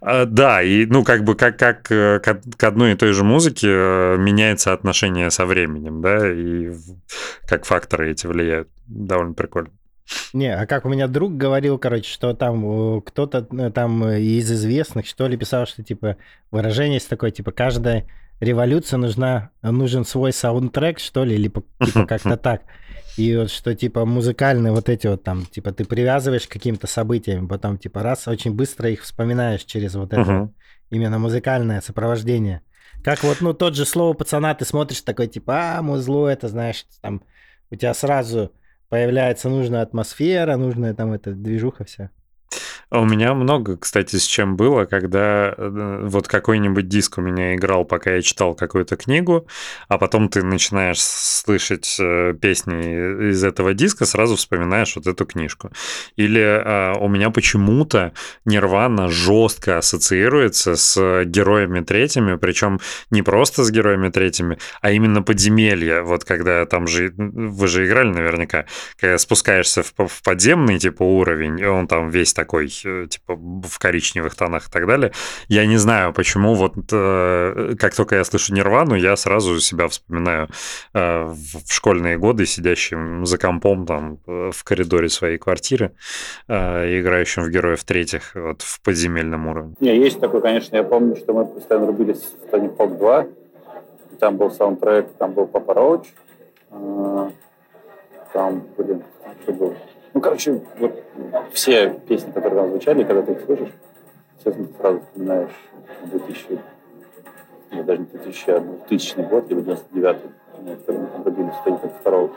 [0.00, 3.68] А, да, и ну как бы как, как э, к одной и той же музыке
[3.68, 6.72] э, меняется отношение со временем, да, и
[7.46, 8.68] как факторы эти влияют.
[8.86, 9.70] Довольно прикольно.
[10.32, 15.06] Не, а как у меня друг говорил, короче, что там кто-то э, там из известных,
[15.06, 16.16] что ли, писал, что, типа,
[16.50, 18.06] выражение есть такое, типа, каждая
[18.40, 21.62] революция нужна, нужен свой саундтрек, что ли, или типа
[22.06, 22.62] как-то так.
[23.16, 27.46] И вот что, типа, музыкальные вот эти вот там, типа, ты привязываешь к каким-то событиям,
[27.46, 30.48] потом, типа, раз, очень быстро их вспоминаешь через вот это uh-huh.
[30.90, 32.62] именно музыкальное сопровождение.
[33.04, 36.86] Как вот, ну, тот же слово пацана, ты смотришь такой, типа, а, музло, это, знаешь,
[37.00, 37.22] там,
[37.70, 38.52] у тебя сразу
[38.92, 42.10] появляется нужная атмосфера, нужная там эта движуха вся.
[42.92, 47.54] А у меня много, кстати, с чем было, когда э, вот какой-нибудь диск у меня
[47.54, 49.46] играл, пока я читал какую-то книгу,
[49.88, 55.70] а потом ты начинаешь слышать э, песни из этого диска, сразу вспоминаешь вот эту книжку.
[56.16, 58.12] Или а, у меня почему-то
[58.44, 62.78] Нирвана жестко ассоциируется с героями третьими, причем
[63.10, 66.02] не просто с героями третьими, а именно подземелья.
[66.02, 68.66] Вот когда там же, вы же играли наверняка,
[69.00, 74.34] когда спускаешься в, в подземный типа уровень, он там весь такой Э, типа в коричневых
[74.34, 75.12] тонах и так далее.
[75.48, 80.48] Я не знаю, почему вот э, как только я слышу Нирвану, я сразу себя вспоминаю
[80.94, 85.92] э, в школьные годы, сидящим за компом там в коридоре своей квартиры,
[86.48, 89.74] играющим в героев третьих вот в подземельном уровне.
[89.80, 93.26] Не, есть такой, конечно, я помню, что мы постоянно рубились в Tony Hawk 2,
[94.18, 96.06] там был саундтрек, там был Папа Роуч,
[98.32, 99.02] там, блин,
[99.42, 99.74] что было?
[100.14, 101.02] Ну, короче, вот
[101.52, 103.72] все песни, которые там звучали, когда ты их слышишь,
[104.36, 105.70] естественно, ты сразу вспоминаешь
[106.04, 106.58] 2000,
[107.70, 110.16] или даже не 2000, а 2000 год или 99
[110.86, 112.30] когда мы там родились, что как второго.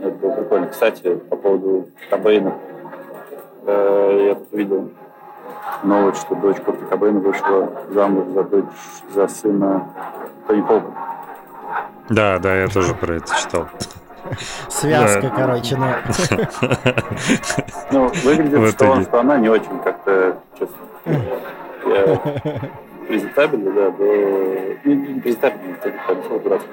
[0.00, 0.66] Это было прикольно.
[0.68, 2.54] Кстати, по поводу Кобейна,
[3.66, 4.90] э, я тут видел
[5.82, 8.64] новость, что дочь Курта Кобейна вышла замуж за дочь,
[9.14, 9.88] за сына
[10.46, 10.64] Тони.
[12.08, 13.68] Да, да, я тоже про это читал.
[14.68, 15.86] Связка, короче, ну.
[17.90, 20.76] Ну, выглядит, что он, что она не очень как-то, честно.
[23.06, 24.04] презентабельны, да, до...
[24.84, 26.70] Ну, не презентабельны, это прям дурацкий.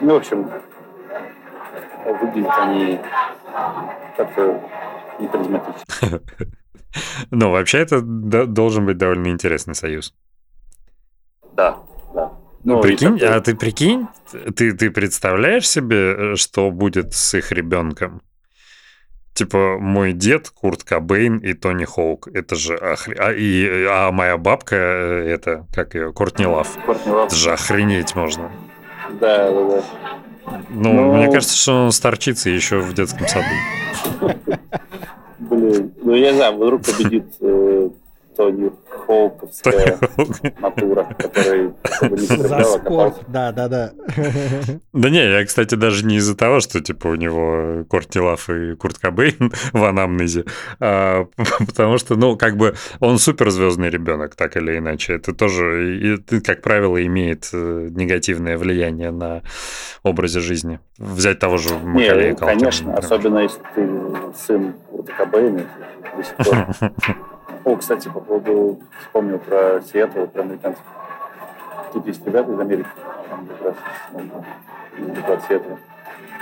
[0.00, 0.50] Ну, в общем,
[2.06, 3.00] выглядят они
[4.16, 4.60] как-то
[5.18, 6.20] не харизматично.
[7.30, 10.14] Ну, вообще это должен быть довольно интересный союз.
[11.52, 11.78] Да,
[12.64, 12.74] да.
[12.74, 13.36] Ну, прикинь, такой...
[13.36, 14.06] а ты прикинь,
[14.54, 18.22] ты, ты представляешь себе, что будет с их ребенком?
[19.32, 22.28] Типа, мой дед Курт Кобейн и Тони Хоук.
[22.28, 23.14] Это же охр...
[23.18, 26.68] а, и, а моя бабка, э, это, как ее, Кортни Лав.
[26.84, 27.26] Кортни Лав.
[27.28, 28.50] Это же охренеть можно.
[29.20, 29.82] Да, да, да.
[30.68, 31.14] Ну, Но...
[31.14, 33.46] мне кажется, что он старчится еще в детском саду.
[35.38, 37.90] Блин, ну я не знаю, вдруг победит э,
[38.40, 39.98] Тони Хоуковская
[40.60, 41.74] натура, которая
[42.38, 43.92] За спорт, да, да, да.
[44.94, 48.76] Да не, я, кстати, даже не из-за того, что, типа, у него Кортни Лав и
[48.76, 50.46] Курт Кобейн в анамнезе,
[50.80, 51.26] а,
[51.66, 55.16] потому что, ну, как бы он суперзвездный ребенок, так или иначе.
[55.16, 59.42] Это тоже, как правило, имеет э, негативное влияние на
[60.02, 60.80] образе жизни.
[60.96, 63.86] Взять того же Макалея Конечно, особенно если ты
[64.34, 64.74] сын
[65.18, 65.66] Кобейна,
[66.16, 67.29] до сих пор
[67.64, 70.82] О, кстати, по поводу, вспомнил про Сиэтл, про американцев.
[71.92, 72.88] Тут есть ребята из Америки,
[73.28, 73.74] там как раз
[74.12, 74.22] ну,
[75.12, 75.78] из Сиэтла.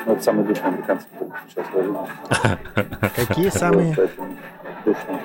[0.07, 3.27] Ну, это самые душные американцы, которые сейчас в жизни.
[3.27, 3.95] Какие самые?
[4.85, 5.21] Душные.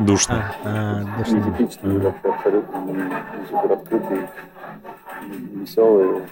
[0.00, 0.44] Душные.
[0.64, 1.42] А, душные.
[1.42, 4.28] Нетипичные, вообще абсолютно не супер открытые,
[5.22, 6.28] веселые.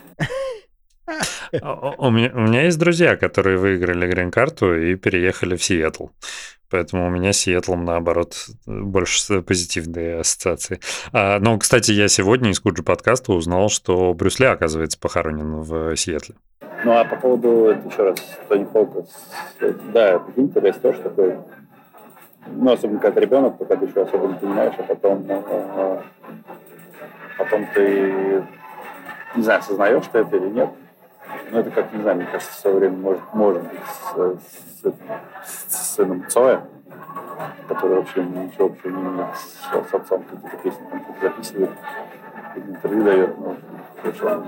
[1.53, 6.09] У меня, у меня есть друзья, которые выиграли грин-карту и переехали в Сиэтл.
[6.69, 8.35] Поэтому у меня с Сиэтлом, наоборот,
[8.67, 10.81] больше позитивные ассоциации.
[11.13, 15.95] А, но, кстати, я сегодня из Куджи подкаста узнал, что Брюс Ли, оказывается, похоронен в
[15.97, 16.35] Сиэтле.
[16.85, 19.09] Ну, а по поводу, еще раз, Тони Фолкас,
[19.95, 20.21] да,
[20.69, 21.37] есть тоже такой,
[22.47, 26.03] ну, особенно ты ребенок, когда ты еще особо не понимаешь, а потом, а,
[27.39, 28.45] потом ты,
[29.37, 30.71] не знаю, осознаешь ты это или нет,
[31.51, 34.91] ну, это как, не знаю, мне кажется, в свое время может, может быть с,
[35.45, 36.67] с, с сыном Цоя,
[37.69, 41.71] который вообще ничего общего не имеет с, с отцом, какие-то песни там записывает,
[42.57, 43.57] интервью дает, но
[44.03, 44.45] хорошо,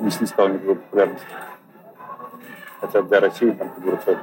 [0.00, 1.26] не снискал никакой популярности.
[2.80, 4.18] Хотя для России там фигура Цоя,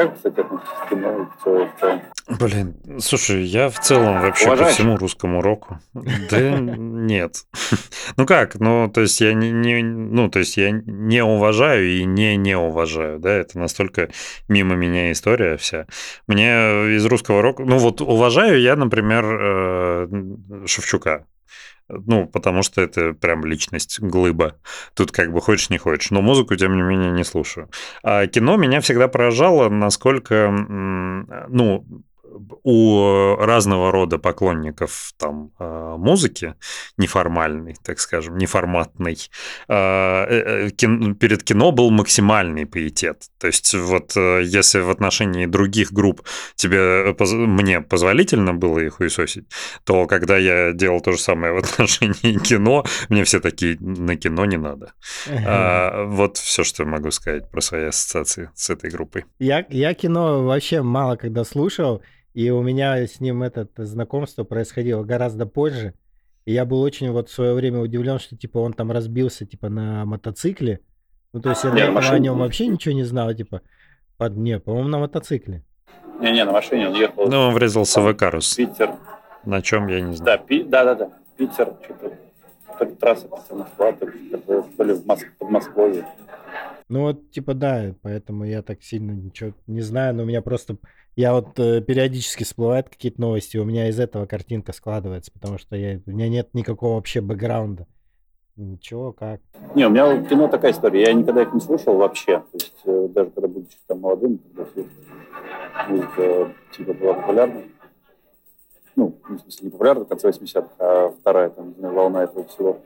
[0.00, 2.02] как, кстати, относитесь к кино в целом?
[2.38, 4.70] Блин, слушай, я в целом вообще Уважаешь?
[4.70, 5.78] по всему русскому року.
[5.94, 7.44] Да нет.
[8.16, 12.04] Ну как, ну то есть я не, не, ну то есть я не уважаю и
[12.04, 14.10] не не уважаю, да, это настолько
[14.48, 15.86] мимо меня история вся.
[16.26, 20.08] Мне из русского рока, ну вот уважаю я, например, э,
[20.66, 21.26] Шевчука,
[22.06, 24.56] ну, потому что это прям личность, глыба.
[24.94, 26.10] Тут как бы хочешь, не хочешь.
[26.10, 27.70] Но музыку, тем не менее, не слушаю.
[28.02, 31.86] А кино меня всегда поражало, насколько, ну,
[32.62, 36.54] у разного рода поклонников там а, музыки,
[36.96, 39.18] неформальной, так скажем, неформатной,
[39.68, 43.24] э, э, перед кино был максимальный пиетет.
[43.38, 46.22] То есть вот э, если в отношении других групп
[46.54, 49.48] тебе, мне позволительно было их хуесосить,
[49.84, 54.44] то когда я делал то же самое в отношении кино, мне все такие, на кино
[54.44, 54.92] не надо.
[55.28, 59.24] А, вот все, что я могу сказать про свои ассоциации с этой группой.
[59.38, 62.02] Я, я кино вообще мало когда слушал,
[62.34, 65.94] и у меня с ним это знакомство происходило гораздо позже.
[66.44, 69.68] И я был очень вот в свое время удивлен, что типа он там разбился типа
[69.68, 70.80] на мотоцикле.
[71.32, 73.62] Ну, то есть я не, о нем вообще ничего не знал, типа.
[74.16, 74.36] Под...
[74.36, 75.64] Не, по-моему, на мотоцикле.
[76.20, 77.28] Не-не, на машине он ехал.
[77.28, 78.54] Ну, он врезался в Экарус.
[78.54, 78.94] Питер.
[79.44, 80.38] На чем, я не знаю.
[80.38, 80.62] Да, пи...
[80.64, 81.10] да, да, да.
[81.36, 82.12] Питер, что-то,
[82.78, 84.30] то ли трасса Москва, то ли,
[84.76, 85.26] то ли в Моск...
[85.38, 86.04] под Москвой.
[86.88, 90.76] Ну вот, типа, да, поэтому я так сильно ничего не знаю, но у меня просто
[91.20, 95.76] я вот э, периодически всплывают какие-то новости, у меня из этого картинка складывается, потому что
[95.76, 97.86] я, у меня нет никакого вообще бэкграунда.
[98.56, 99.40] Ничего, как.
[99.74, 101.02] Не, у меня в кино такая история.
[101.02, 102.40] Я никогда их не слушал вообще.
[102.40, 104.86] То есть э, даже когда будучи там молодым, когда все
[105.88, 107.62] музыка типа была популярна.
[108.96, 112.44] Ну, в смысле, не популярна в конце 80-х, а вторая там, не знаю, волна этого
[112.46, 112.80] всего.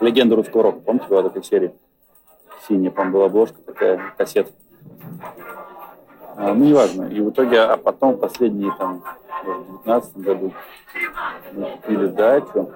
[0.00, 0.80] Легенда русского рока.
[0.80, 1.74] Помните, была такая серия?
[2.66, 4.50] Синяя, по была обложка такая, кассета.
[6.36, 7.04] А, ну, неважно.
[7.04, 9.02] И в итоге, а потом последние, там,
[9.44, 10.52] в 19 году
[11.52, 12.70] мы купили дачу,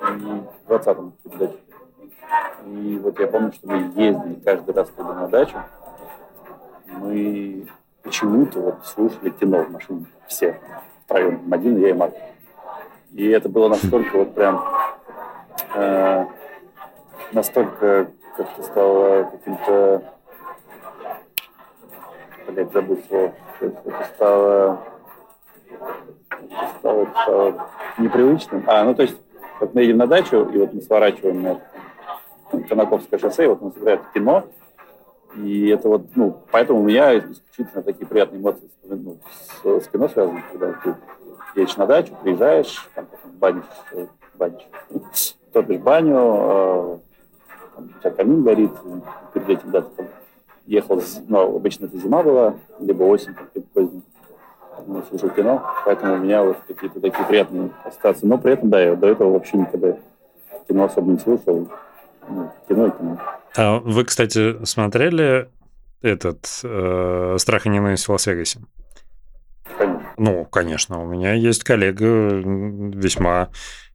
[0.00, 1.58] в 20-м купили дачу.
[2.66, 5.56] И вот я помню, что мы ездили каждый раз, когда на дачу,
[6.86, 7.66] мы
[8.02, 10.06] почему-то вот слушали кино в машине.
[10.26, 10.60] Все
[11.04, 11.52] втроем.
[11.52, 12.14] Один, я и Марк.
[13.12, 14.64] И это было настолько вот прям...
[15.74, 16.26] Э,
[17.32, 20.02] настолько как-то стало каким-то
[22.52, 23.32] блядь, забыл слово.
[23.60, 24.92] Это стало
[26.78, 28.64] стало, стало непривычным.
[28.66, 29.16] А, ну то есть,
[29.60, 31.60] вот мы едем на дачу, и вот мы сворачиваем на
[32.68, 34.44] Конаковское шоссе, и вот нас играет кино,
[35.36, 39.18] и это вот, ну, поэтому у меня исключительно такие приятные эмоции ну,
[39.62, 40.94] с, с кино связаны, когда ты
[41.54, 43.64] едешь на дачу, приезжаешь, там, потом банишь,
[44.34, 46.98] банишь, топишь баню, э,
[47.74, 48.72] там, у тебя камин горит,
[49.32, 50.06] перед этим, да, ты
[50.66, 54.02] ехал, ну, обычно это зима была, либо осень, как поздний,
[54.86, 58.26] ну, слушал кино, поэтому у меня вот какие-то такие приятные ассоциации.
[58.26, 59.96] Но при этом, да, я до этого вообще никогда
[60.68, 61.68] кино особо не слушал.
[62.28, 63.18] Ну, кино и кино.
[63.56, 65.48] А вы, кстати, смотрели
[66.00, 68.60] этот э, «Страх и ненависть в Лас-Вегасе»?
[69.76, 70.10] Конечно.
[70.16, 71.02] Ну, конечно.
[71.02, 73.50] У меня есть коллега весьма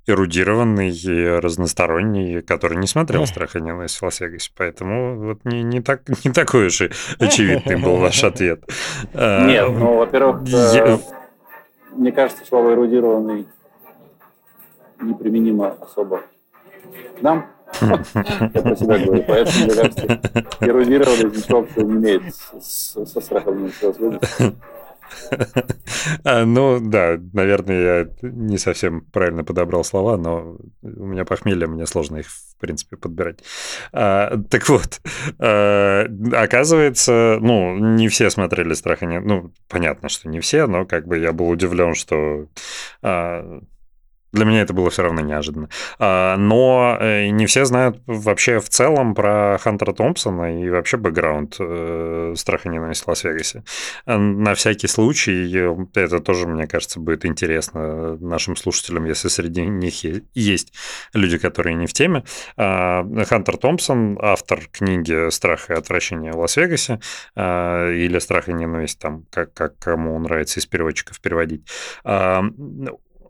[0.07, 4.51] эрудированный и разносторонний, который не смотрел «Страх и ненависть в Лас-Вегасе».
[4.55, 6.89] Поэтому вот не, не, так, не такой уж и
[7.19, 8.63] очевидный был ваш ответ.
[9.13, 10.97] А, Нет, ну, во-первых, э,
[11.93, 13.47] мне кажется, слово «эрудированный»
[15.01, 16.21] неприменимо особо
[17.17, 17.47] к нам.
[17.81, 19.23] Я про себя говорю.
[19.27, 20.21] Поэтому, мне кажется,
[20.61, 22.23] эрудированный ничего не имеет
[22.61, 23.69] со страхом
[24.39, 24.53] А,
[26.23, 32.17] ну, да, наверное, я не совсем правильно подобрал слова, но у меня похмелье, мне сложно
[32.17, 33.39] их, в принципе, подбирать.
[33.91, 35.01] А, так вот,
[35.39, 40.85] а, оказывается, ну, не все смотрели «Страх и не...» Ну, понятно, что не все, но
[40.85, 42.47] как бы я был удивлен, что...
[43.01, 43.61] А,
[44.31, 45.69] для меня это было все равно неожиданно.
[45.99, 51.55] А, но э, не все знают вообще в целом про Хантера Томпсона и вообще бэкграунд
[51.59, 53.63] э, страха ненависти в Лас-Вегасе.
[54.05, 55.49] На всякий случай,
[55.95, 60.03] это тоже, мне кажется, будет интересно нашим слушателям, если среди них
[60.33, 60.73] есть
[61.13, 62.23] люди, которые не в теме.
[62.57, 66.99] А, Хантер Томпсон, автор книги «Страх и отвращение в Лас-Вегасе»
[67.35, 71.67] а, или «Страх и ненависть», там, как, как кому нравится из переводчиков переводить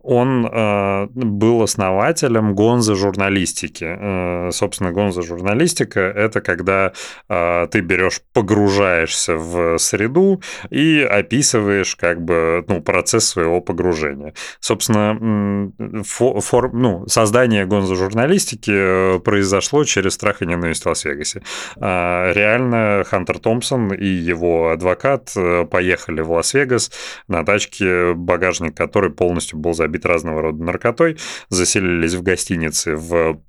[0.08, 3.86] он э, был основателем гонзо-журналистики.
[3.86, 6.94] Э, собственно, гонзо-журналистика это когда
[7.28, 14.34] э, ты берешь, погружаешься в среду и описываешь как бы ну, процесс своего погружения.
[14.62, 21.42] Собственно, фор, ну, создание гонзо-журналистики э, произошло через страх и ненависть в Лас-Вегасе.
[21.76, 26.92] Э, реально Хантер Томпсон и его адвокат э, поехали в Лас-Вегас
[27.28, 31.18] на тачке, багажник которой полностью был забит разного рода наркотой,
[31.50, 33.42] заселились в гостинице в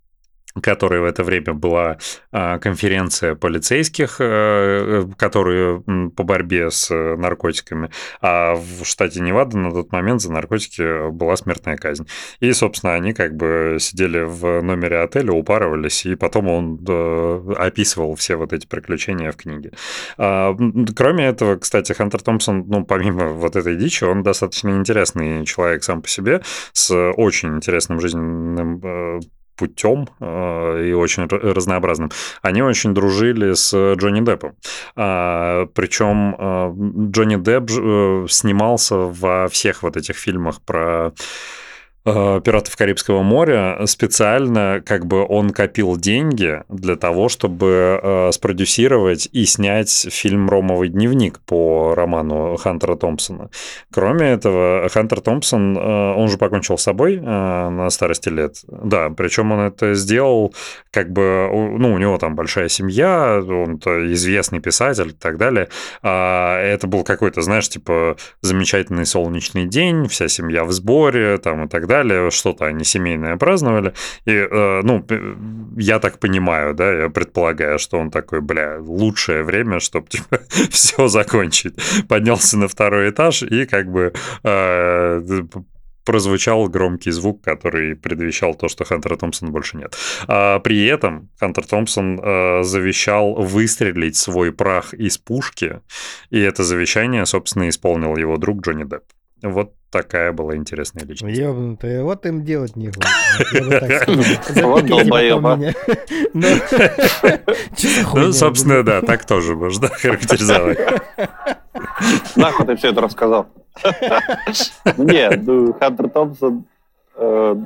[0.61, 1.99] которой в это время была
[2.33, 5.83] а, конференция полицейских, э, которые
[6.17, 7.91] по борьбе с наркотиками,
[8.21, 12.07] а в штате Невада на тот момент за наркотики была смертная казнь.
[12.41, 18.15] И, собственно, они как бы сидели в номере отеля, упарывались, и потом он э, описывал
[18.17, 19.73] все вот эти приключения в книге.
[20.17, 20.57] А,
[20.97, 26.03] кроме этого, кстати, Хантер Томпсон, ну, помимо вот этой дичи, он достаточно интересный человек сам
[26.03, 26.43] по себе,
[26.73, 29.21] с очень интересным жизненным э,
[29.59, 32.11] путем э, и очень разнообразным,
[32.43, 34.55] они очень дружили с Джонни Деппом.
[34.97, 41.13] А, причем э, Джонни Депп э, снимался во всех вот этих фильмах про
[42.05, 49.45] «Пиратов Карибского моря» специально как бы он копил деньги для того, чтобы э, спродюсировать и
[49.45, 53.51] снять фильм «Ромовый дневник» по роману Хантера Томпсона.
[53.93, 58.57] Кроме этого, Хантер Томпсон, э, он же покончил с собой э, на старости лет.
[58.69, 60.55] Да, причем он это сделал
[60.91, 63.77] как бы, ну, у него там большая семья, он
[64.13, 65.69] известный писатель и так далее.
[66.03, 71.69] А это был какой-то, знаешь, типа замечательный солнечный день, вся семья в сборе там и
[71.69, 73.95] так далее что-то они семейное праздновали.
[74.25, 75.05] И, э, ну,
[75.77, 81.09] я так понимаю, да, я предполагаю, что он такой, бля, лучшее время, чтобы типа, все
[81.09, 81.75] закончить.
[82.09, 84.13] Поднялся на второй этаж и как бы
[84.45, 85.21] э,
[86.09, 89.95] прозвучал громкий звук, который предвещал то, что Хантера Томпсона больше нет.
[90.27, 95.83] А при этом Хантер Томпсон э, завещал выстрелить свой прах из пушки,
[96.31, 99.05] и это завещание, собственно, исполнил его друг Джонни Депп.
[99.43, 101.39] Вот такая была интересная личность.
[101.39, 102.89] Ёбнутая, вот им делать не
[104.63, 105.59] Вот долбоеба.
[108.15, 110.79] Ну, собственно, да, так тоже можно характеризовать.
[112.37, 113.47] Нахуй ты все это рассказал.
[114.97, 116.65] Нет, ну, Хантер Томпсон,
[117.17, 117.57] э,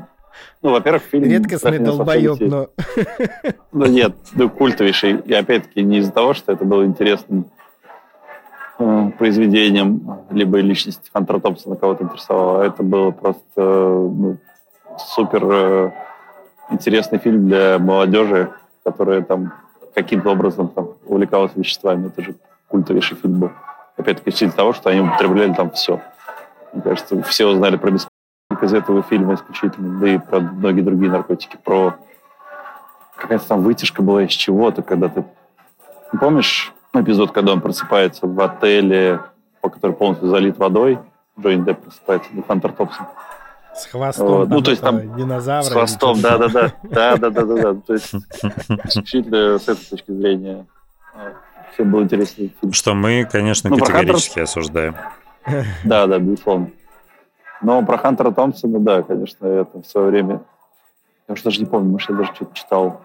[0.62, 1.24] ну, во-первых, фильм...
[1.24, 2.68] Редкостный долбоеб, но...
[3.72, 5.18] Ну, нет, ну, культовейший.
[5.20, 7.50] И опять-таки не из-за того, что это было интересным
[8.84, 12.62] Э, произведением, либо личность Хантера Томпсона кого-то интересовала.
[12.62, 14.38] Это было просто ну,
[14.98, 15.90] супер э,
[16.70, 18.50] интересный фильм для молодежи,
[18.82, 19.52] которая там
[19.94, 22.08] каким-то образом там увлекалась веществами.
[22.08, 22.34] Это же
[22.66, 23.50] культовейший фильм был.
[23.96, 26.00] Опять-таки, в силе того, что они употребляли там все.
[26.72, 27.92] Мне кажется, все узнали про
[28.48, 31.94] только из этого фильма исключительно, да и про многие другие наркотики, про
[33.16, 35.24] какая-то там вытяжка была из чего-то, когда ты...
[36.18, 39.20] Помнишь эпизод, когда он просыпается в отеле,
[39.60, 40.98] по который полностью залит водой?
[41.40, 43.06] Джонни Депп просыпается, да, Хантер Топсон.
[43.74, 44.26] С хвостом.
[44.26, 44.48] Вот.
[44.50, 45.62] Ну, то есть там динозавра.
[45.62, 46.72] С хвостом, да, да, да.
[46.82, 47.74] Да, да, да, да, да.
[47.74, 48.14] То есть
[48.84, 50.66] исключительно с этой точки зрения
[51.72, 52.48] все было интересно.
[52.70, 54.42] Что мы, конечно, ну, категорически Хантер...
[54.42, 54.96] осуждаем.
[55.84, 56.70] Да, да, безусловно.
[57.62, 60.42] Но про Хантера Томпсона, да, конечно, это в свое время...
[61.28, 63.00] Я уже даже не помню, может, я даже что-то читал.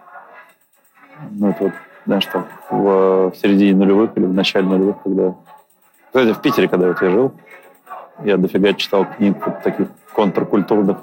[1.30, 1.72] Ну, это вот,
[2.08, 5.34] знаешь, там в, в середине нулевых или в начале нулевых, когда...
[6.06, 7.32] Кстати, в Питере, когда вот я жил,
[8.24, 10.96] я дофига читал книг вот таких контркультурных.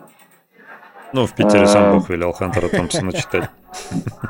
[1.13, 3.49] Ну, в Питере сам Бог велел Хантера Томпсона читать.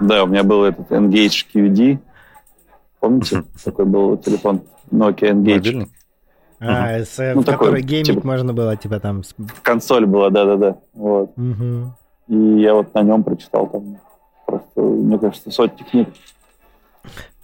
[0.01, 1.99] Да, у меня был этот Engage QD.
[2.99, 3.43] Помните?
[3.63, 5.88] Такой был телефон Nokia Engage.
[6.59, 6.97] А,
[7.36, 9.21] ну, в который геймить типа можно было, типа там...
[9.61, 10.78] Консоль была, да-да-да.
[10.93, 11.32] Вот.
[12.28, 13.99] И я вот на нем прочитал там
[14.45, 16.09] просто, мне кажется, сотни книг.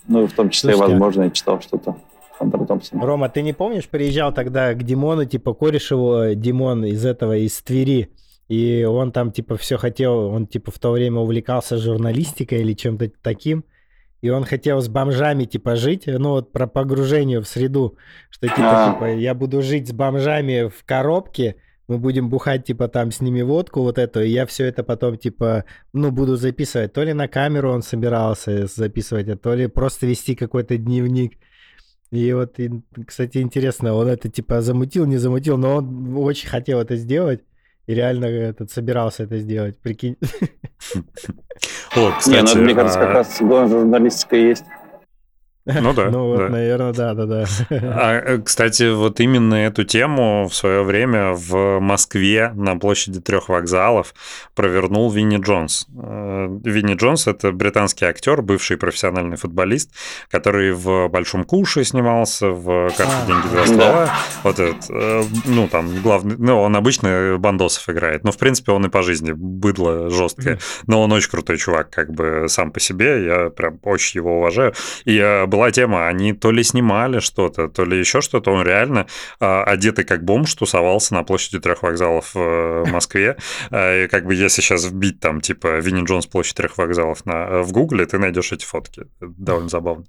[0.07, 1.95] Ну, в том числе, Слушайте, возможно, я читал что-то.
[2.68, 3.05] Томпсона.
[3.05, 8.09] Рома, ты не помнишь, приезжал тогда к Димону, типа, Корешеву, Димон из этого, из Твери,
[8.47, 13.12] и он там, типа, все хотел, он, типа, в то время увлекался журналистикой или чем-то
[13.22, 13.64] таким,
[14.22, 17.97] и он хотел с бомжами, типа, жить, ну, вот про погружение в среду,
[18.30, 18.93] что, типа, а.
[18.93, 21.57] типа, я буду жить с бомжами в коробке,
[21.92, 25.18] мы будем бухать, типа, там с ними водку вот эту, и я все это потом,
[25.18, 26.94] типа, ну, буду записывать.
[26.94, 31.34] То ли на камеру он собирался записывать, а то ли просто вести какой-то дневник.
[32.10, 32.58] И вот,
[33.06, 37.42] кстати, интересно, он это, типа, замутил, не замутил, но он очень хотел это сделать.
[37.88, 40.16] И реально этот собирался это сделать, прикинь.
[41.96, 44.64] О, кстати, не, ну, мне кажется, как а раз журналистика есть.
[45.66, 46.09] Ну да.
[46.09, 46.49] Ну вот, да.
[46.49, 47.45] наверное, да, да, да.
[47.70, 53.49] А, э, кстати, вот именно эту тему в свое время в Москве на площади трех
[53.49, 54.16] вокзалов
[54.55, 55.88] провернул Винни Джонс.
[55.95, 59.91] Э, Винни Джонс— это британский актер, бывший профессиональный футболист,
[60.32, 64.09] который в «Большом куше» снимался, в «Карте, а, деньги, два ствола».
[64.43, 66.38] Вот этот, э, ну, там, главный...
[66.39, 70.57] Ну, он обычно бандосов играет, но, в принципе, он и по жизни быдло жесткое.
[70.88, 73.26] Но он очень крутой чувак, как бы сам по себе.
[73.26, 74.74] Я прям очень его уважаю.
[75.05, 79.06] И я была тема, они то ли снимали что-то, то ли еще что-то, он реально
[79.39, 83.38] э, одетый как бомж тусовался на площади трех вокзалов в Москве.
[83.70, 87.62] Э, и как бы если сейчас вбить там типа Винни Джонс площадь трех вокзалов на,
[87.62, 89.02] в Гугле, ты найдешь эти фотки.
[89.20, 90.06] Это довольно забавно.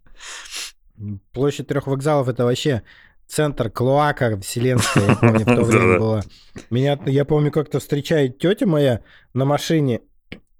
[1.32, 2.82] Площадь трех вокзалов это вообще
[3.26, 6.22] центр клоака вселенская, я помню, в то время была.
[6.70, 9.01] Меня, я помню, как-то встречает тетя моя
[9.34, 10.01] на машине,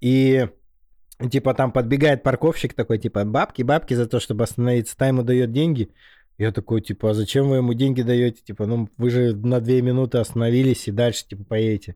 [0.01, 0.47] и
[1.29, 4.97] Типа там подбегает парковщик такой, типа, бабки, бабки за то, чтобы остановиться.
[4.97, 5.89] Та ему дает деньги.
[6.37, 8.41] Я такой, типа, а зачем вы ему деньги даете?
[8.43, 11.95] Типа, ну, вы же на две минуты остановились и дальше, типа, поедете.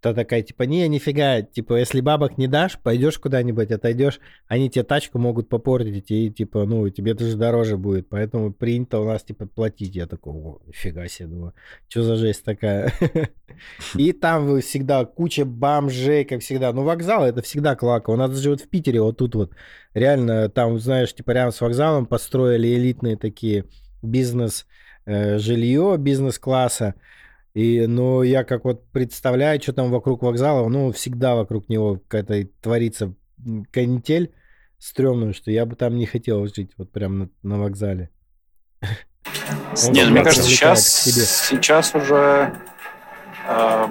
[0.00, 4.84] Та такая, типа, не, нифига, типа, если бабок не дашь, пойдешь куда-нибудь, отойдешь, они тебе
[4.84, 9.46] тачку могут попортить, и, типа, ну, тебе тоже дороже будет, поэтому принято у нас, типа,
[9.46, 9.96] платить.
[9.96, 11.54] Я такой, о, нифига себе, думаю,
[11.88, 12.92] что за жесть такая?
[13.96, 16.72] И там всегда куча бомжей, как всегда.
[16.72, 18.12] Ну, вокзал это всегда клака.
[18.12, 19.52] У нас же вот в Питере, вот тут вот,
[19.94, 23.64] реально, там, знаешь, типа, рядом с вокзалом построили элитные такие
[24.00, 24.64] бизнес,
[25.06, 26.94] э, жилье бизнес-класса.
[27.54, 32.48] И, ну, я как вот представляю, что там вокруг вокзала, ну, всегда вокруг него какая-то
[32.60, 33.14] творится
[33.70, 34.32] канитель
[34.78, 38.10] стрёмную, что я бы там не хотел жить, вот прям на, на вокзале.
[39.88, 42.54] Нет, мне кажется, сейчас, сейчас уже,
[43.48, 43.86] э,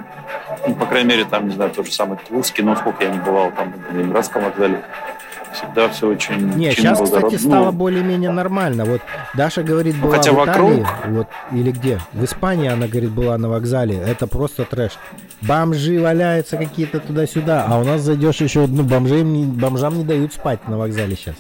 [0.68, 3.20] ну, по крайней мере, там, не знаю, тот же самый Тульский, но сколько я не
[3.20, 4.84] бывал там на Ленинградском вокзале,
[5.58, 6.56] всегда все очень...
[6.56, 8.86] Не, сейчас, кстати, стало ну, более-менее нормально.
[8.86, 9.02] Вот
[9.36, 10.88] Даша говорит, была хотя в Италии, вокруг...
[11.08, 12.00] вот, или где?
[12.14, 13.98] В Испании она, говорит, была на вокзале.
[13.98, 14.94] Это просто трэш.
[15.42, 20.68] Бомжи валяются какие-то туда-сюда, а у нас зайдешь еще, ну, бомжам, бомжам не дают спать
[20.68, 21.36] на вокзале сейчас.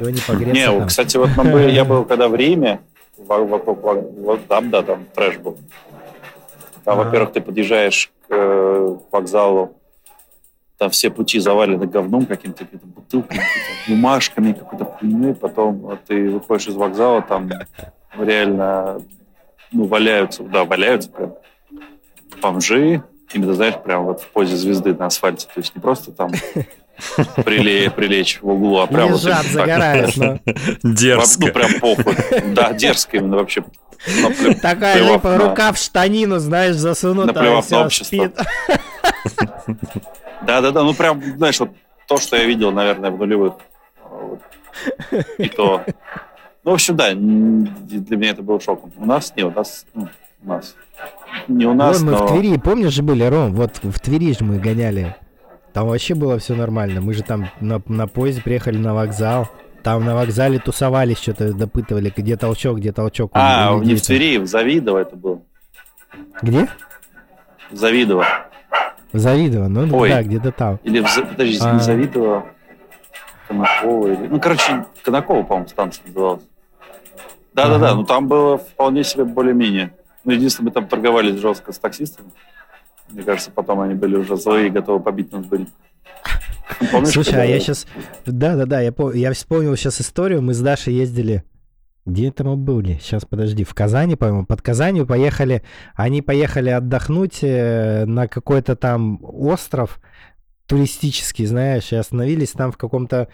[0.00, 0.88] Не погреться Не, там.
[0.88, 2.80] кстати, вот мы, я был когда в Риме,
[3.18, 5.58] вокруг, вот там, да, там трэш был.
[6.84, 9.76] Там, во-первых, ты подъезжаешь к э, вокзалу,
[10.78, 15.34] там все пути завалены говном каким-то, какими-то бутылками, какими бумажками, какой-то хуйней.
[15.34, 17.50] Потом ты выходишь из вокзала, там
[18.18, 19.00] реально
[19.72, 21.34] ну, валяются, да, валяются прям
[22.40, 23.02] бомжи,
[23.32, 25.46] именно, знаешь, прям вот в позе звезды на асфальте.
[25.46, 26.32] То есть не просто там
[27.44, 29.52] прилечь, прилечь в углу, а прям Лежат, вот...
[29.52, 30.38] загорают, но...
[30.82, 31.46] Дерзко.
[31.46, 32.16] Ну, прям похуй.
[32.54, 33.64] Да, дерзко именно вообще.
[34.60, 38.32] Такая липа, рука в штанину, знаешь, засунутая, Наплевав на общество.
[40.46, 41.70] Да-да-да, ну прям, знаешь, вот
[42.08, 43.54] то, что я видел, наверное, в нулевых.
[44.10, 44.40] Вот.
[45.38, 45.84] И то...
[46.64, 48.92] Ну, в общем, да, для меня это было шоком.
[48.96, 50.08] У нас нет, у нас, ну,
[50.44, 50.76] у нас
[51.48, 52.26] не у нас, Вон мы но...
[52.26, 53.52] в Твери, помнишь же были, Ром?
[53.54, 55.16] Вот в Твери же мы гоняли.
[55.72, 57.00] Там вообще было все нормально.
[57.00, 59.48] Мы же там на, на поезде приехали на вокзал.
[59.82, 63.32] Там на вокзале тусовались, что-то допытывали, где толчок, где толчок.
[63.34, 65.42] А, не в Твери, в Завидово это было.
[66.40, 66.68] Где?
[67.70, 68.26] В Завидово.
[69.12, 70.08] В Завидово, ну Ой.
[70.08, 70.78] да, где-то там.
[70.84, 71.74] Или в, подожди, а...
[71.74, 72.46] не Завидово,
[73.46, 74.26] Конаково или...
[74.28, 76.42] Ну, короче, Конаково, по-моему, станция называлась.
[77.52, 77.96] Да-да-да, ага.
[77.96, 79.92] ну там было вполне себе более-менее.
[80.24, 82.30] Ну, единственное, мы там торговались жестко с таксистами.
[83.10, 85.66] Мне кажется, потом они были уже злые и готовы побить нас были.
[86.90, 87.86] Помнишь, Слушай, а я сейчас...
[88.24, 89.12] Да-да-да, я, пом...
[89.12, 90.40] я вспомнил сейчас историю.
[90.40, 91.44] Мы с Дашей ездили...
[92.04, 92.98] Где это мы были?
[93.00, 93.62] Сейчас, подожди.
[93.64, 94.46] В Казани, по-моему.
[94.46, 95.62] Под Казанью поехали...
[95.94, 100.00] Они поехали отдохнуть э, на какой-то там остров
[100.66, 103.28] туристический, знаешь, и остановились там в каком-то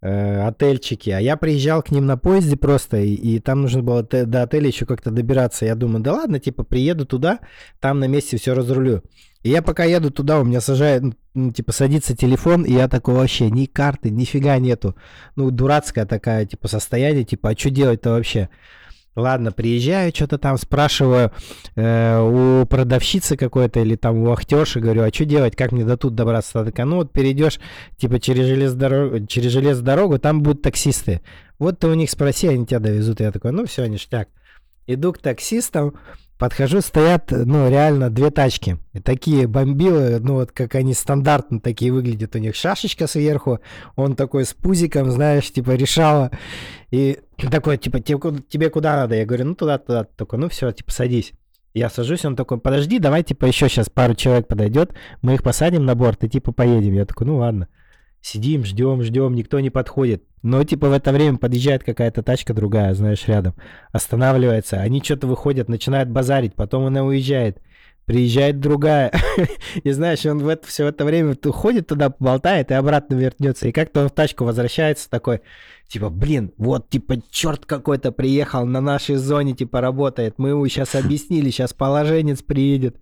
[0.00, 4.02] э, отельчики, а я приезжал к ним на поезде просто, и, и там нужно было
[4.02, 5.64] до отеля еще как-то добираться.
[5.66, 7.40] Я думаю, да ладно, типа, приеду туда,
[7.80, 9.02] там на месте все разрулю.
[9.42, 11.02] И я пока еду туда, у меня сажает,
[11.34, 14.96] ну, типа, садится телефон, и я такой вообще, ни карты, нифига нету.
[15.36, 18.48] Ну, дурацкая такая, типа, состояние, типа, а что делать-то вообще?
[19.18, 21.32] Ладно, приезжаю, что-то там спрашиваю
[21.74, 25.96] э, у продавщицы какой-то или там у ахтерши, говорю, а что делать, как мне до
[25.96, 26.60] тут добраться?
[26.60, 27.58] Она такая, ну вот перейдешь
[27.96, 31.20] типа через железную дорогу, через железную дорогу, там будут таксисты.
[31.58, 33.18] Вот ты у них спроси, они тебя довезут.
[33.18, 34.28] Я такой, ну все, ништяк.
[34.86, 35.94] Иду к таксистам,
[36.38, 38.78] Подхожу, стоят, ну, реально две тачки.
[38.92, 42.36] И такие бомбилы, ну, вот как они стандартно такие выглядят.
[42.36, 43.58] У них шашечка сверху,
[43.96, 46.30] он такой с пузиком, знаешь, типа решала.
[46.92, 47.18] И
[47.50, 49.16] такой, типа, тебе, куда надо?
[49.16, 50.04] Я говорю, ну, туда-туда.
[50.04, 51.32] Такой, ну, все, типа, садись.
[51.74, 55.84] Я сажусь, он такой, подожди, давай, типа, еще сейчас пару человек подойдет, мы их посадим
[55.84, 56.94] на борт и, типа, поедем.
[56.94, 57.66] Я такой, ну, ладно.
[58.20, 60.24] Сидим, ждем, ждем, никто не подходит.
[60.42, 63.54] Но типа в это время подъезжает какая-то тачка другая, знаешь, рядом.
[63.92, 67.60] Останавливается, они что-то выходят, начинают базарить, потом она уезжает.
[68.04, 69.12] Приезжает другая.
[69.84, 73.68] и знаешь, он в это, все это время уходит туда, болтает и обратно вернется.
[73.68, 75.42] И как-то он в тачку возвращается такой,
[75.88, 80.38] типа, блин, вот, типа, черт какой-то приехал на нашей зоне, типа, работает.
[80.38, 82.96] Мы ему сейчас объяснили, сейчас положенец приедет.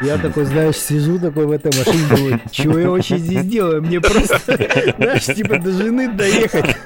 [0.00, 3.82] Я такой, знаешь, сижу такой в этой машине, думаю, чего я вообще здесь делаю?
[3.82, 4.38] Мне просто,
[4.96, 6.76] знаешь, типа до жены доехать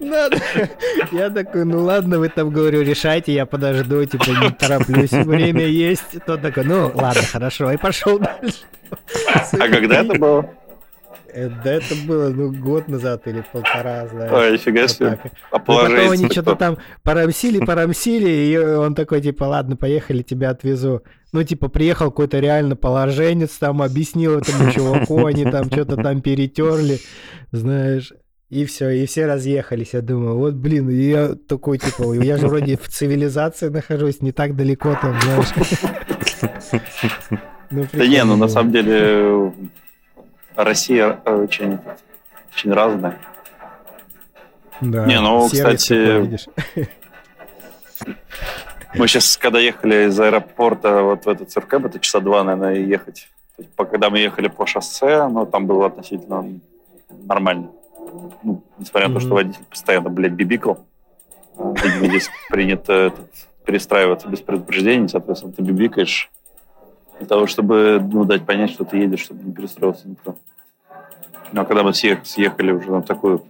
[0.00, 0.36] надо.
[1.12, 6.24] Я такой, ну ладно, вы там, говорю, решайте, я подожду, типа не тороплюсь, время есть.
[6.26, 8.64] Тот такой, ну ладно, хорошо, и пошел дальше.
[9.52, 10.50] А когда это было?
[11.32, 14.32] Э, да это было, ну, год назад или полтора, знаешь.
[14.32, 15.18] Ой, нифига вот себе.
[15.50, 21.02] А потом они что-то там порамсили, порамсили, и он такой, типа, ладно, поехали, тебя отвезу.
[21.32, 26.98] Ну, типа, приехал какой-то реально положенец, там, объяснил этому чуваку, они там что-то там перетерли,
[27.52, 28.12] знаешь.
[28.48, 29.94] И все, и все разъехались.
[29.94, 34.56] Я думаю, вот, блин, я такой, типа, я же вроде в цивилизации нахожусь, не так
[34.56, 35.48] далеко там, знаешь.
[37.72, 39.52] Ну, да не, ну на самом деле
[40.64, 41.78] Россия э, очень,
[42.54, 43.18] очень разная.
[44.80, 46.38] Да, не, ну, кстати,
[48.94, 53.28] мы сейчас, когда ехали из аэропорта вот в этот Циркэб, это часа два, наверное, ехать.
[53.76, 56.60] Когда мы ехали по шоссе, ну, там было относительно
[57.10, 57.70] нормально.
[58.42, 59.14] Ну, несмотря на mm-hmm.
[59.14, 60.86] то, что водитель постоянно, блядь, бибикал.
[61.58, 63.30] Видимо, здесь принято этот,
[63.64, 66.30] перестраиваться без предупреждения, соответственно, ты бибикаешь
[67.20, 70.36] для того, чтобы ну, дать понять, что ты едешь, чтобы не перестроился никто.
[71.52, 73.44] Ну, а когда мы все съехали уже на такую,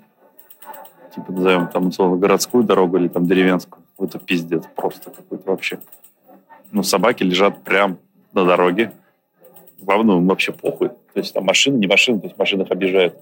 [1.15, 5.79] типа, назовем там, условно, городскую дорогу или там деревенскую, это пиздец просто какой-то вообще.
[6.73, 7.99] Ну, собаки лежат прям
[8.33, 8.93] на дороге.
[9.79, 10.89] Вам, ну, вообще похуй.
[10.89, 13.15] То есть там машины, не машины, то есть машины их объезжают.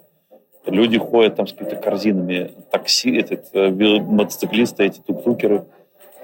[0.64, 5.66] Люди ходят там с какими-то корзинами, такси, этот, э, мотоциклисты, эти тук-тукеры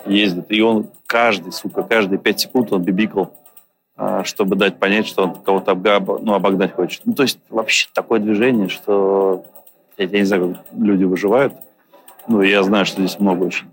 [0.07, 0.51] ездят.
[0.51, 3.35] И он каждый, сука, каждые пять секунд он бибикал
[4.25, 6.01] чтобы дать понять, что он кого-то обга...
[6.01, 7.03] ну, обогнать хочет.
[7.05, 9.45] Ну, то есть вообще такое движение, что
[9.97, 11.55] я, я не знаю, как люди выживают.
[12.27, 13.67] Ну, я знаю, что здесь много очень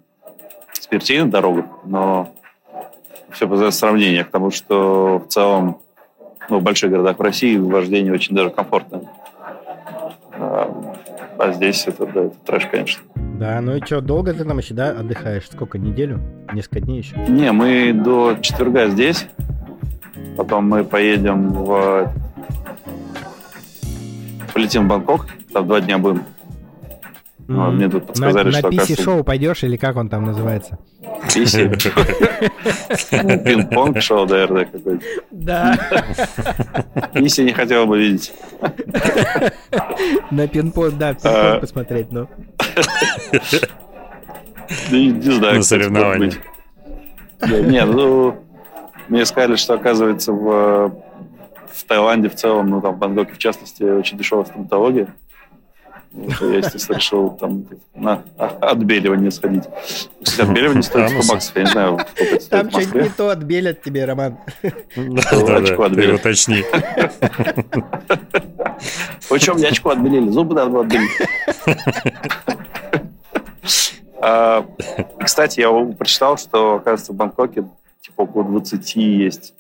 [0.74, 2.34] смертей на дорогах, но
[3.32, 5.80] все по сравнению к тому, что в целом
[6.50, 9.04] ну, в больших городах в России вождение очень даже комфортное.
[10.34, 10.96] А,
[11.38, 13.04] а здесь это, да, это трэш, конечно.
[13.16, 15.48] Да, ну и что, долго ты там еще, да, отдыхаешь?
[15.50, 16.20] Сколько, неделю?
[16.54, 17.16] Несколько дней еще?
[17.30, 19.28] Не, мы до четверга здесь.
[20.42, 22.12] Потом мы поедем в...
[24.52, 26.24] Полетим в Бангкок, там два дня будем.
[27.48, 27.72] Mm-hmm.
[27.72, 28.72] Мне тут подсказали, на, что...
[28.72, 30.80] На писи-шоу пойдешь или как он там называется?
[31.32, 31.70] Писи?
[33.12, 35.06] Пинг-понг шоу, наверное, какой-то.
[35.30, 35.78] Да.
[37.14, 38.34] Писи не хотел бы видеть.
[40.32, 42.28] На пинг-понг, да, пинг-понг посмотреть, ну.
[44.90, 46.34] Не знаю, На соревнования.
[47.48, 48.44] Не, ну...
[49.12, 50.96] Мне сказали, что, оказывается, в,
[51.74, 55.14] в Таиланде в целом, ну, там, в Бангкоке в частности, очень дешевая стоматология.
[56.14, 59.66] Вот, я, естественно, решил там на отбеливание сходить.
[60.24, 63.30] Кстати, отбеливание стоит 100 баксов, я не знаю, сколько это стоит Там что-нибудь не то
[63.30, 64.38] отбелят тебе, Роман.
[64.96, 66.22] Да, очко отбелят.
[66.22, 66.64] Уточни.
[69.30, 71.12] Причем мне очко отбелили, зубы надо было отбелить.
[74.22, 74.66] А,
[75.20, 77.66] кстати, я прочитал, что, оказывается, в Бангкоке
[78.02, 79.54] типа около 20 есть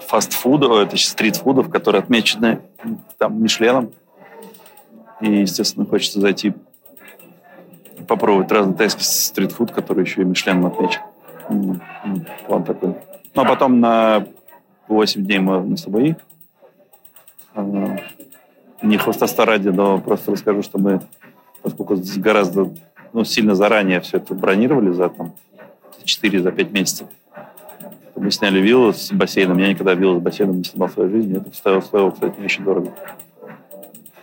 [0.00, 2.60] фастфудов, это стритфудов, которые отмечены
[3.18, 3.92] там Мишленом.
[5.20, 6.54] И, естественно, хочется зайти
[8.06, 11.00] попробовать разный тайский стритфуд, который еще и Мишленом отмечен.
[12.46, 12.94] План такой.
[13.34, 14.26] Ну, а потом на
[14.88, 16.16] 8 дней мы на Сабаи.
[17.54, 17.96] А,
[18.82, 21.00] не хвостовства ради, но просто расскажу, что мы,
[21.62, 22.72] поскольку гораздо
[23.12, 25.34] ну, сильно заранее все это бронировали за там
[26.06, 27.08] 4 за 5 месяцев.
[28.14, 29.58] Мы сняли виллу с бассейном.
[29.58, 31.36] Я никогда виллу с бассейном не снимал в своей жизни.
[31.36, 32.92] Это стоило, стоило кстати, не очень дорого.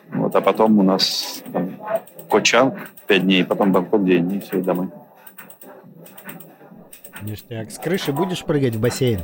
[0.09, 1.77] Вот, а потом у нас там,
[2.29, 4.89] Кочанг 5 дней, потом Бангкок день, и все, и домой.
[7.21, 7.71] Ништяк.
[7.71, 9.21] С крыши будешь прыгать в бассейн?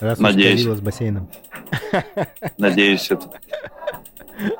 [0.00, 0.62] Раз Надеюсь.
[0.62, 1.28] с бассейном.
[2.58, 3.30] Надеюсь, это.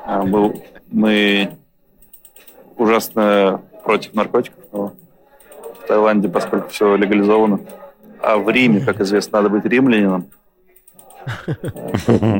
[0.05, 1.57] А, мы, мы
[2.77, 4.93] ужасно против наркотиков, но
[5.85, 7.59] в Таиланде, поскольку все легализовано,
[8.21, 10.29] а в Риме, как известно, надо быть римлянином,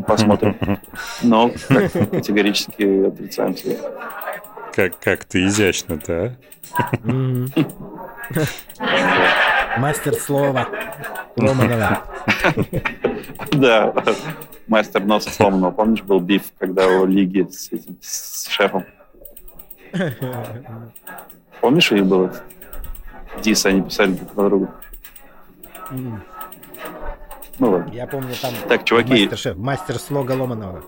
[0.07, 0.79] Посмотрим.
[1.23, 1.49] Но
[2.11, 3.77] категорически отрицаем все.
[4.73, 6.37] Как, как ты изящно-то,
[7.03, 7.19] а?
[9.79, 10.67] Мастер слова.
[11.35, 12.03] Ломанова.
[13.51, 13.93] Да,
[14.67, 15.71] мастер носа сломанного.
[15.71, 18.85] Помнишь, был биф, когда у Лиги с, этим, с шефом?
[21.61, 22.33] Помнишь, у них было?
[23.41, 24.69] Дис, они писали друг на друга.
[27.57, 27.91] Ну ладно.
[27.93, 29.11] Я помню там так, чуваки...
[29.11, 30.83] мастер-шеф, мастер слога Ломанова.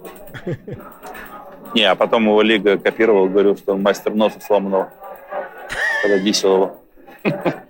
[1.74, 4.92] Не, а потом его Лига копировал, говорил, что он мастер носа сломанного,
[6.02, 6.82] когда дисел его.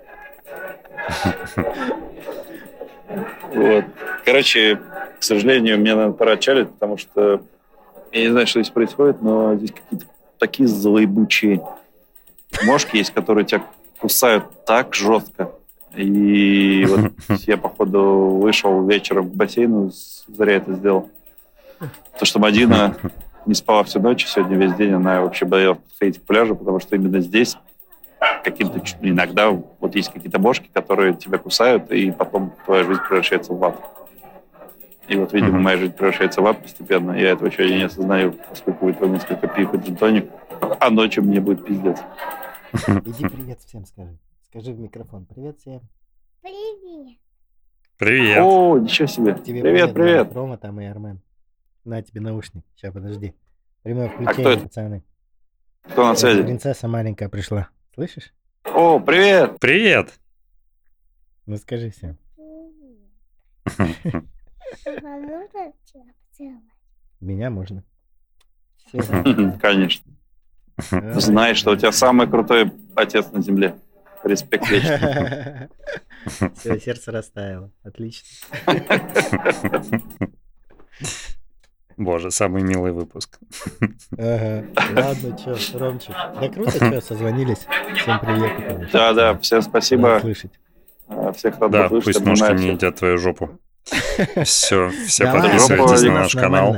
[3.54, 3.86] Вот.
[4.26, 4.80] Короче,
[5.20, 7.42] к сожалению, мне надо пора отчалить, потому что
[8.12, 10.06] я не знаю, что здесь происходит, но здесь какие-то
[10.38, 11.62] такие злоебучие
[12.66, 13.64] мошки есть, которые тебя
[14.00, 15.52] кусают так жестко,
[15.96, 17.12] и вот
[17.48, 19.92] я, походу, вышел вечером к бассейну,
[20.28, 21.10] зря это сделал.
[22.20, 22.96] То, что Мадина
[23.46, 26.80] не спала всю ночь, и сегодня весь день она вообще боялась подходить к пляжу, потому
[26.80, 27.58] что именно здесь
[28.44, 33.64] каким-то иногда вот есть какие-то бошки, которые тебя кусают, и потом твоя жизнь превращается в
[33.64, 33.76] ад.
[35.08, 37.12] И вот, видимо, моя жизнь превращается в ад постепенно.
[37.12, 40.30] Я этого еще не осознаю, поскольку выпил несколько пив и джинтоник,
[40.80, 41.98] а ночью мне будет пиздец.
[43.06, 44.18] Иди привет всем скажи.
[44.42, 45.26] Скажи в микрофон.
[45.26, 45.82] Привет всем.
[46.42, 47.18] Привет.
[47.98, 48.40] Привет.
[48.42, 49.36] О, ничего себе.
[49.36, 50.34] Тебе привет, привет.
[50.34, 51.22] Рома там и Армен.
[51.86, 52.66] На тебе наушник.
[52.76, 53.34] Сейчас, подожди.
[53.84, 54.64] Прямое включение, а кто это?
[54.64, 55.04] пацаны.
[55.84, 56.44] Кто на связи?
[56.44, 57.70] Принцесса маленькая пришла.
[57.94, 58.34] Слышишь?
[58.66, 59.60] О, привет.
[59.60, 60.20] Привет.
[61.46, 62.18] Ну скажи всем.
[67.22, 67.84] Меня можно.
[69.62, 70.17] Конечно.
[71.16, 73.76] Знаешь, что у тебя самый крутой отец на земле.
[74.24, 75.70] Респект вечно.
[76.60, 77.72] Все, сердце растаяло.
[77.84, 78.28] Отлично.
[81.98, 83.40] Боже, самый милый выпуск.
[84.18, 84.66] Ага.
[84.96, 86.16] Ладно, что, Ромчик.
[86.40, 87.66] Да круто, что, созвонились.
[87.96, 88.92] Всем привет.
[88.92, 90.20] Да, да, всем спасибо.
[90.22, 90.52] слышать.
[91.08, 93.50] А, всех рад Да, пусть ножки не едят твою жопу.
[94.44, 96.78] Все, все подписывайтесь на наш канал.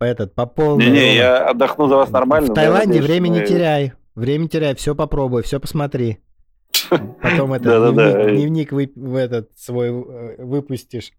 [0.00, 0.86] По этот, по полной.
[0.86, 2.50] Не-не, я отдохну за вас нормально.
[2.50, 3.92] В Таиланде время не теряй.
[4.14, 6.20] Время теряй, все попробуй, все посмотри.
[7.22, 11.12] Потом это да, дневник, вы, в этот свой э, выпустишь.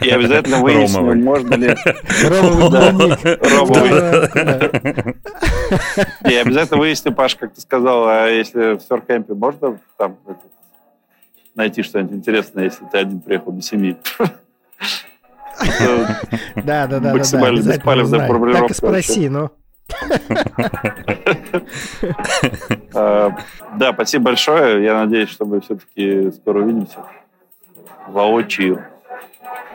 [0.00, 1.76] И обязательно выясним, можно ли...
[2.24, 3.20] Ромовый дневник.
[6.28, 10.18] И обязательно выясним, Паш, как ты сказал, а если в Сёркэмпе можно там
[11.54, 13.96] найти что-нибудь интересное, если ты один приехал без семьи?
[16.56, 17.12] Да, да, да.
[17.12, 18.68] Максимально беспалевная формулировка.
[18.68, 19.50] Так и спроси, ну.
[22.94, 23.36] А,
[23.76, 24.84] да, спасибо большое.
[24.84, 26.98] Я надеюсь, что мы все-таки скоро увидимся
[28.06, 28.84] воочию,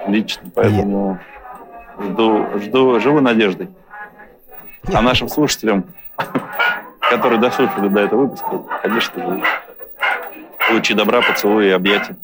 [0.08, 0.50] лично.
[0.56, 1.20] Поэтому
[2.00, 3.70] жду, жду, живу надеждой.
[4.94, 5.86] А нашим слушателям,
[7.10, 9.44] которые дослушали до этого выпуска, конечно же,
[10.72, 12.16] лучи добра, поцелуи и объятия.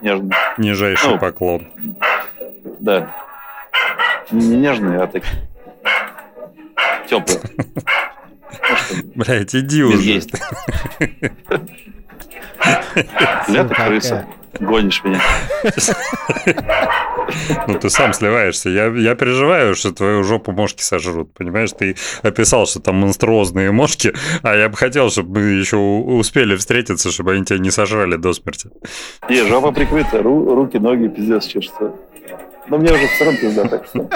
[0.00, 0.30] Нежно.
[0.58, 1.66] Нижайший ну, поклон.
[2.80, 3.14] Да.
[4.30, 5.48] Не нежные, а такие
[7.08, 7.40] теплые.
[9.14, 10.22] Блять, иди уже.
[13.46, 14.26] Ты крыса.
[14.60, 15.20] Гонишь меня.
[17.66, 18.68] Ну, ты сам сливаешься.
[18.68, 21.32] Я, я переживаю, что твою жопу мошки сожрут.
[21.34, 24.12] Понимаешь, ты описал, что там монструозные мошки,
[24.42, 28.32] а я бы хотел, чтобы мы еще успели встретиться, чтобы они тебя не сожрали до
[28.32, 28.70] смерти.
[29.28, 31.92] Не, жопа прикрыта, ру, руки, ноги, пиздец, чешется.
[32.68, 34.08] Но мне уже все равно пизда, так что...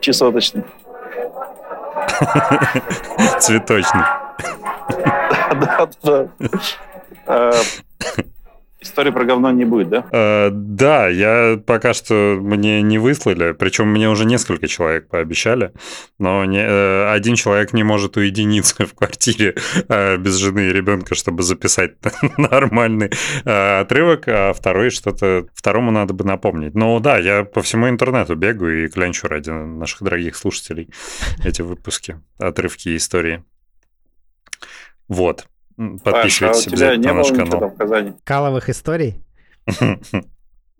[0.00, 0.24] Чисто.
[3.40, 4.04] Цветочный.
[5.60, 6.28] Да, да,
[7.26, 7.52] да.
[8.86, 10.06] Истории про говно не будет, да?
[10.12, 15.72] Uh, да, я пока что мне не выслали, причем мне уже несколько человек пообещали,
[16.18, 19.56] но не, uh, один человек не может уединиться в квартире
[19.88, 21.94] uh, без жены и ребенка, чтобы записать
[22.38, 23.10] нормальный
[23.44, 26.74] отрывок, а второй что-то второму надо бы напомнить.
[26.74, 30.90] Но да, я по всему интернету бегаю и клянчу ради наших дорогих слушателей
[31.44, 33.42] эти выпуски, отрывки истории.
[35.08, 35.48] Вот.
[35.76, 37.68] Подписывайтесь Паш, а у тебя не на наш было канал.
[37.70, 38.12] в Казани?
[38.24, 39.22] Каловых историй?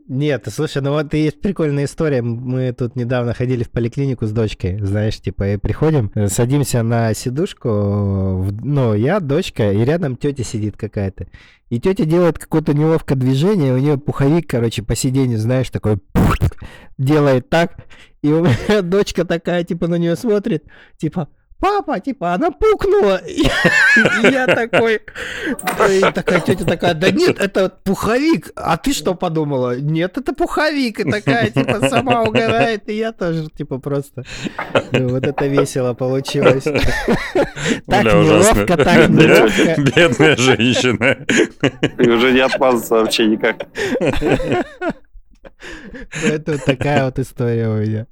[0.08, 2.22] Нет, слушай, ну вот есть прикольная история.
[2.22, 7.68] Мы тут недавно ходили в поликлинику с дочкой, знаешь, типа, и приходим, садимся на сидушку,
[8.62, 11.26] ну, я, дочка, и рядом тетя сидит какая-то.
[11.70, 15.98] И тетя делает какое-то неловкое движение, у нее пуховик, короче, по сиденью, знаешь, такой
[16.98, 17.76] делает так,
[18.22, 20.66] и у меня дочка такая, типа, на нее смотрит,
[20.98, 21.28] типа,
[21.60, 23.20] папа, типа, она пукнула.
[23.26, 23.42] И,
[24.22, 25.00] я такой,
[25.90, 28.50] и такая тетя такая, да нет, это пуховик.
[28.56, 29.78] А ты что подумала?
[29.78, 31.00] Нет, это пуховик.
[31.00, 34.24] И такая, типа, сама угорает, и я тоже, типа, просто.
[34.92, 36.64] Ну, вот это весело получилось.
[37.86, 39.82] Так неловко, так неловко.
[39.82, 41.16] Бедная женщина.
[41.98, 43.66] И уже не отмазаться вообще никак.
[46.22, 48.06] Это такая вот история у меня.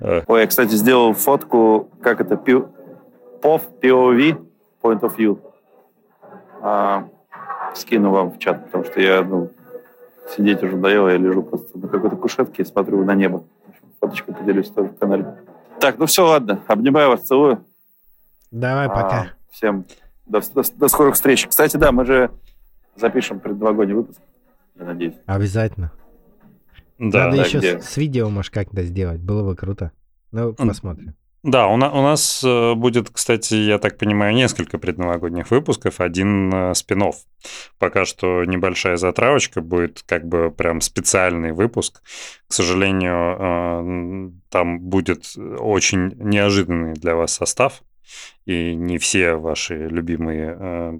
[0.00, 2.70] Ой, я, кстати, сделал фотку, как это, POV,
[3.42, 4.46] POV,
[4.82, 5.38] Point of View.
[6.60, 7.08] А,
[7.74, 9.50] скину вам в чат, потому что я, ну,
[10.36, 13.44] сидеть уже доело, я лежу просто на какой-то кушетке и смотрю на небо.
[14.00, 15.36] Фоточку поделюсь тоже в канале.
[15.80, 16.60] Так, ну все, ладно.
[16.66, 17.64] Обнимаю вас, целую.
[18.50, 19.26] Давай, А, пока.
[19.50, 19.84] всем
[20.26, 21.46] до, до, до скорых встреч.
[21.46, 22.30] Кстати, да, мы же
[22.96, 24.20] запишем предновогодний выпуск,
[24.76, 25.14] я надеюсь.
[25.26, 25.90] Обязательно.
[26.98, 27.80] Да, Надо да, еще где?
[27.80, 29.20] с, видео, может, как-то сделать.
[29.20, 29.92] Было бы круто.
[30.32, 31.14] Ну, посмотрим.
[31.44, 36.52] Да, у, на- у нас э, будет, кстати, я так понимаю, несколько предновогодних выпусков, один
[36.52, 37.04] э, спин
[37.78, 42.02] Пока что небольшая затравочка будет, как бы прям специальный выпуск.
[42.48, 47.82] К сожалению, э, там будет очень неожиданный для вас состав,
[48.44, 50.98] и не все ваши любимые э, э,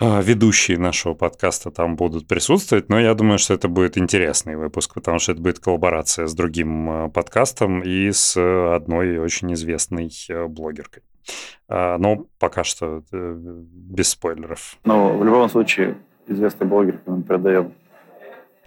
[0.00, 5.18] ведущие нашего подкаста там будут присутствовать, но я думаю, что это будет интересный выпуск, потому
[5.18, 10.46] что это будет коллаборация с другим э, подкастом и с э, одной очень известной э,
[10.46, 11.02] блогеркой.
[11.68, 14.76] А, Но пока что без спойлеров.
[14.84, 17.72] Но в любом случае, известный блогер, мы передаем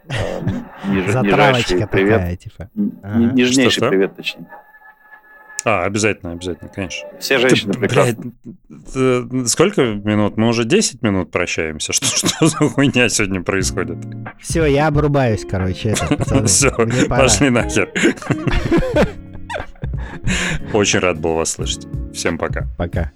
[0.08, 0.14] э,
[0.88, 2.14] ниж- Затравочка нижайший привет.
[2.20, 2.70] такая, типа.
[2.76, 3.20] Н- Ага.
[3.34, 3.90] Нежнейший Что-что?
[3.90, 4.48] привет, точнее.
[5.70, 7.10] А, обязательно, обязательно, конечно.
[7.20, 8.32] Все женщины Ты, прекрасны.
[8.70, 10.38] блядь, э, сколько минут?
[10.38, 11.92] Мы уже 10 минут прощаемся.
[11.92, 13.98] Что, что за хуйня сегодня происходит?
[14.40, 16.46] Все, я обрубаюсь, короче, это.
[16.48, 16.72] Все,
[17.10, 17.92] пошли нахер.
[20.72, 21.86] Очень рад был вас слышать.
[22.14, 22.66] Всем пока.
[22.78, 23.12] Пока.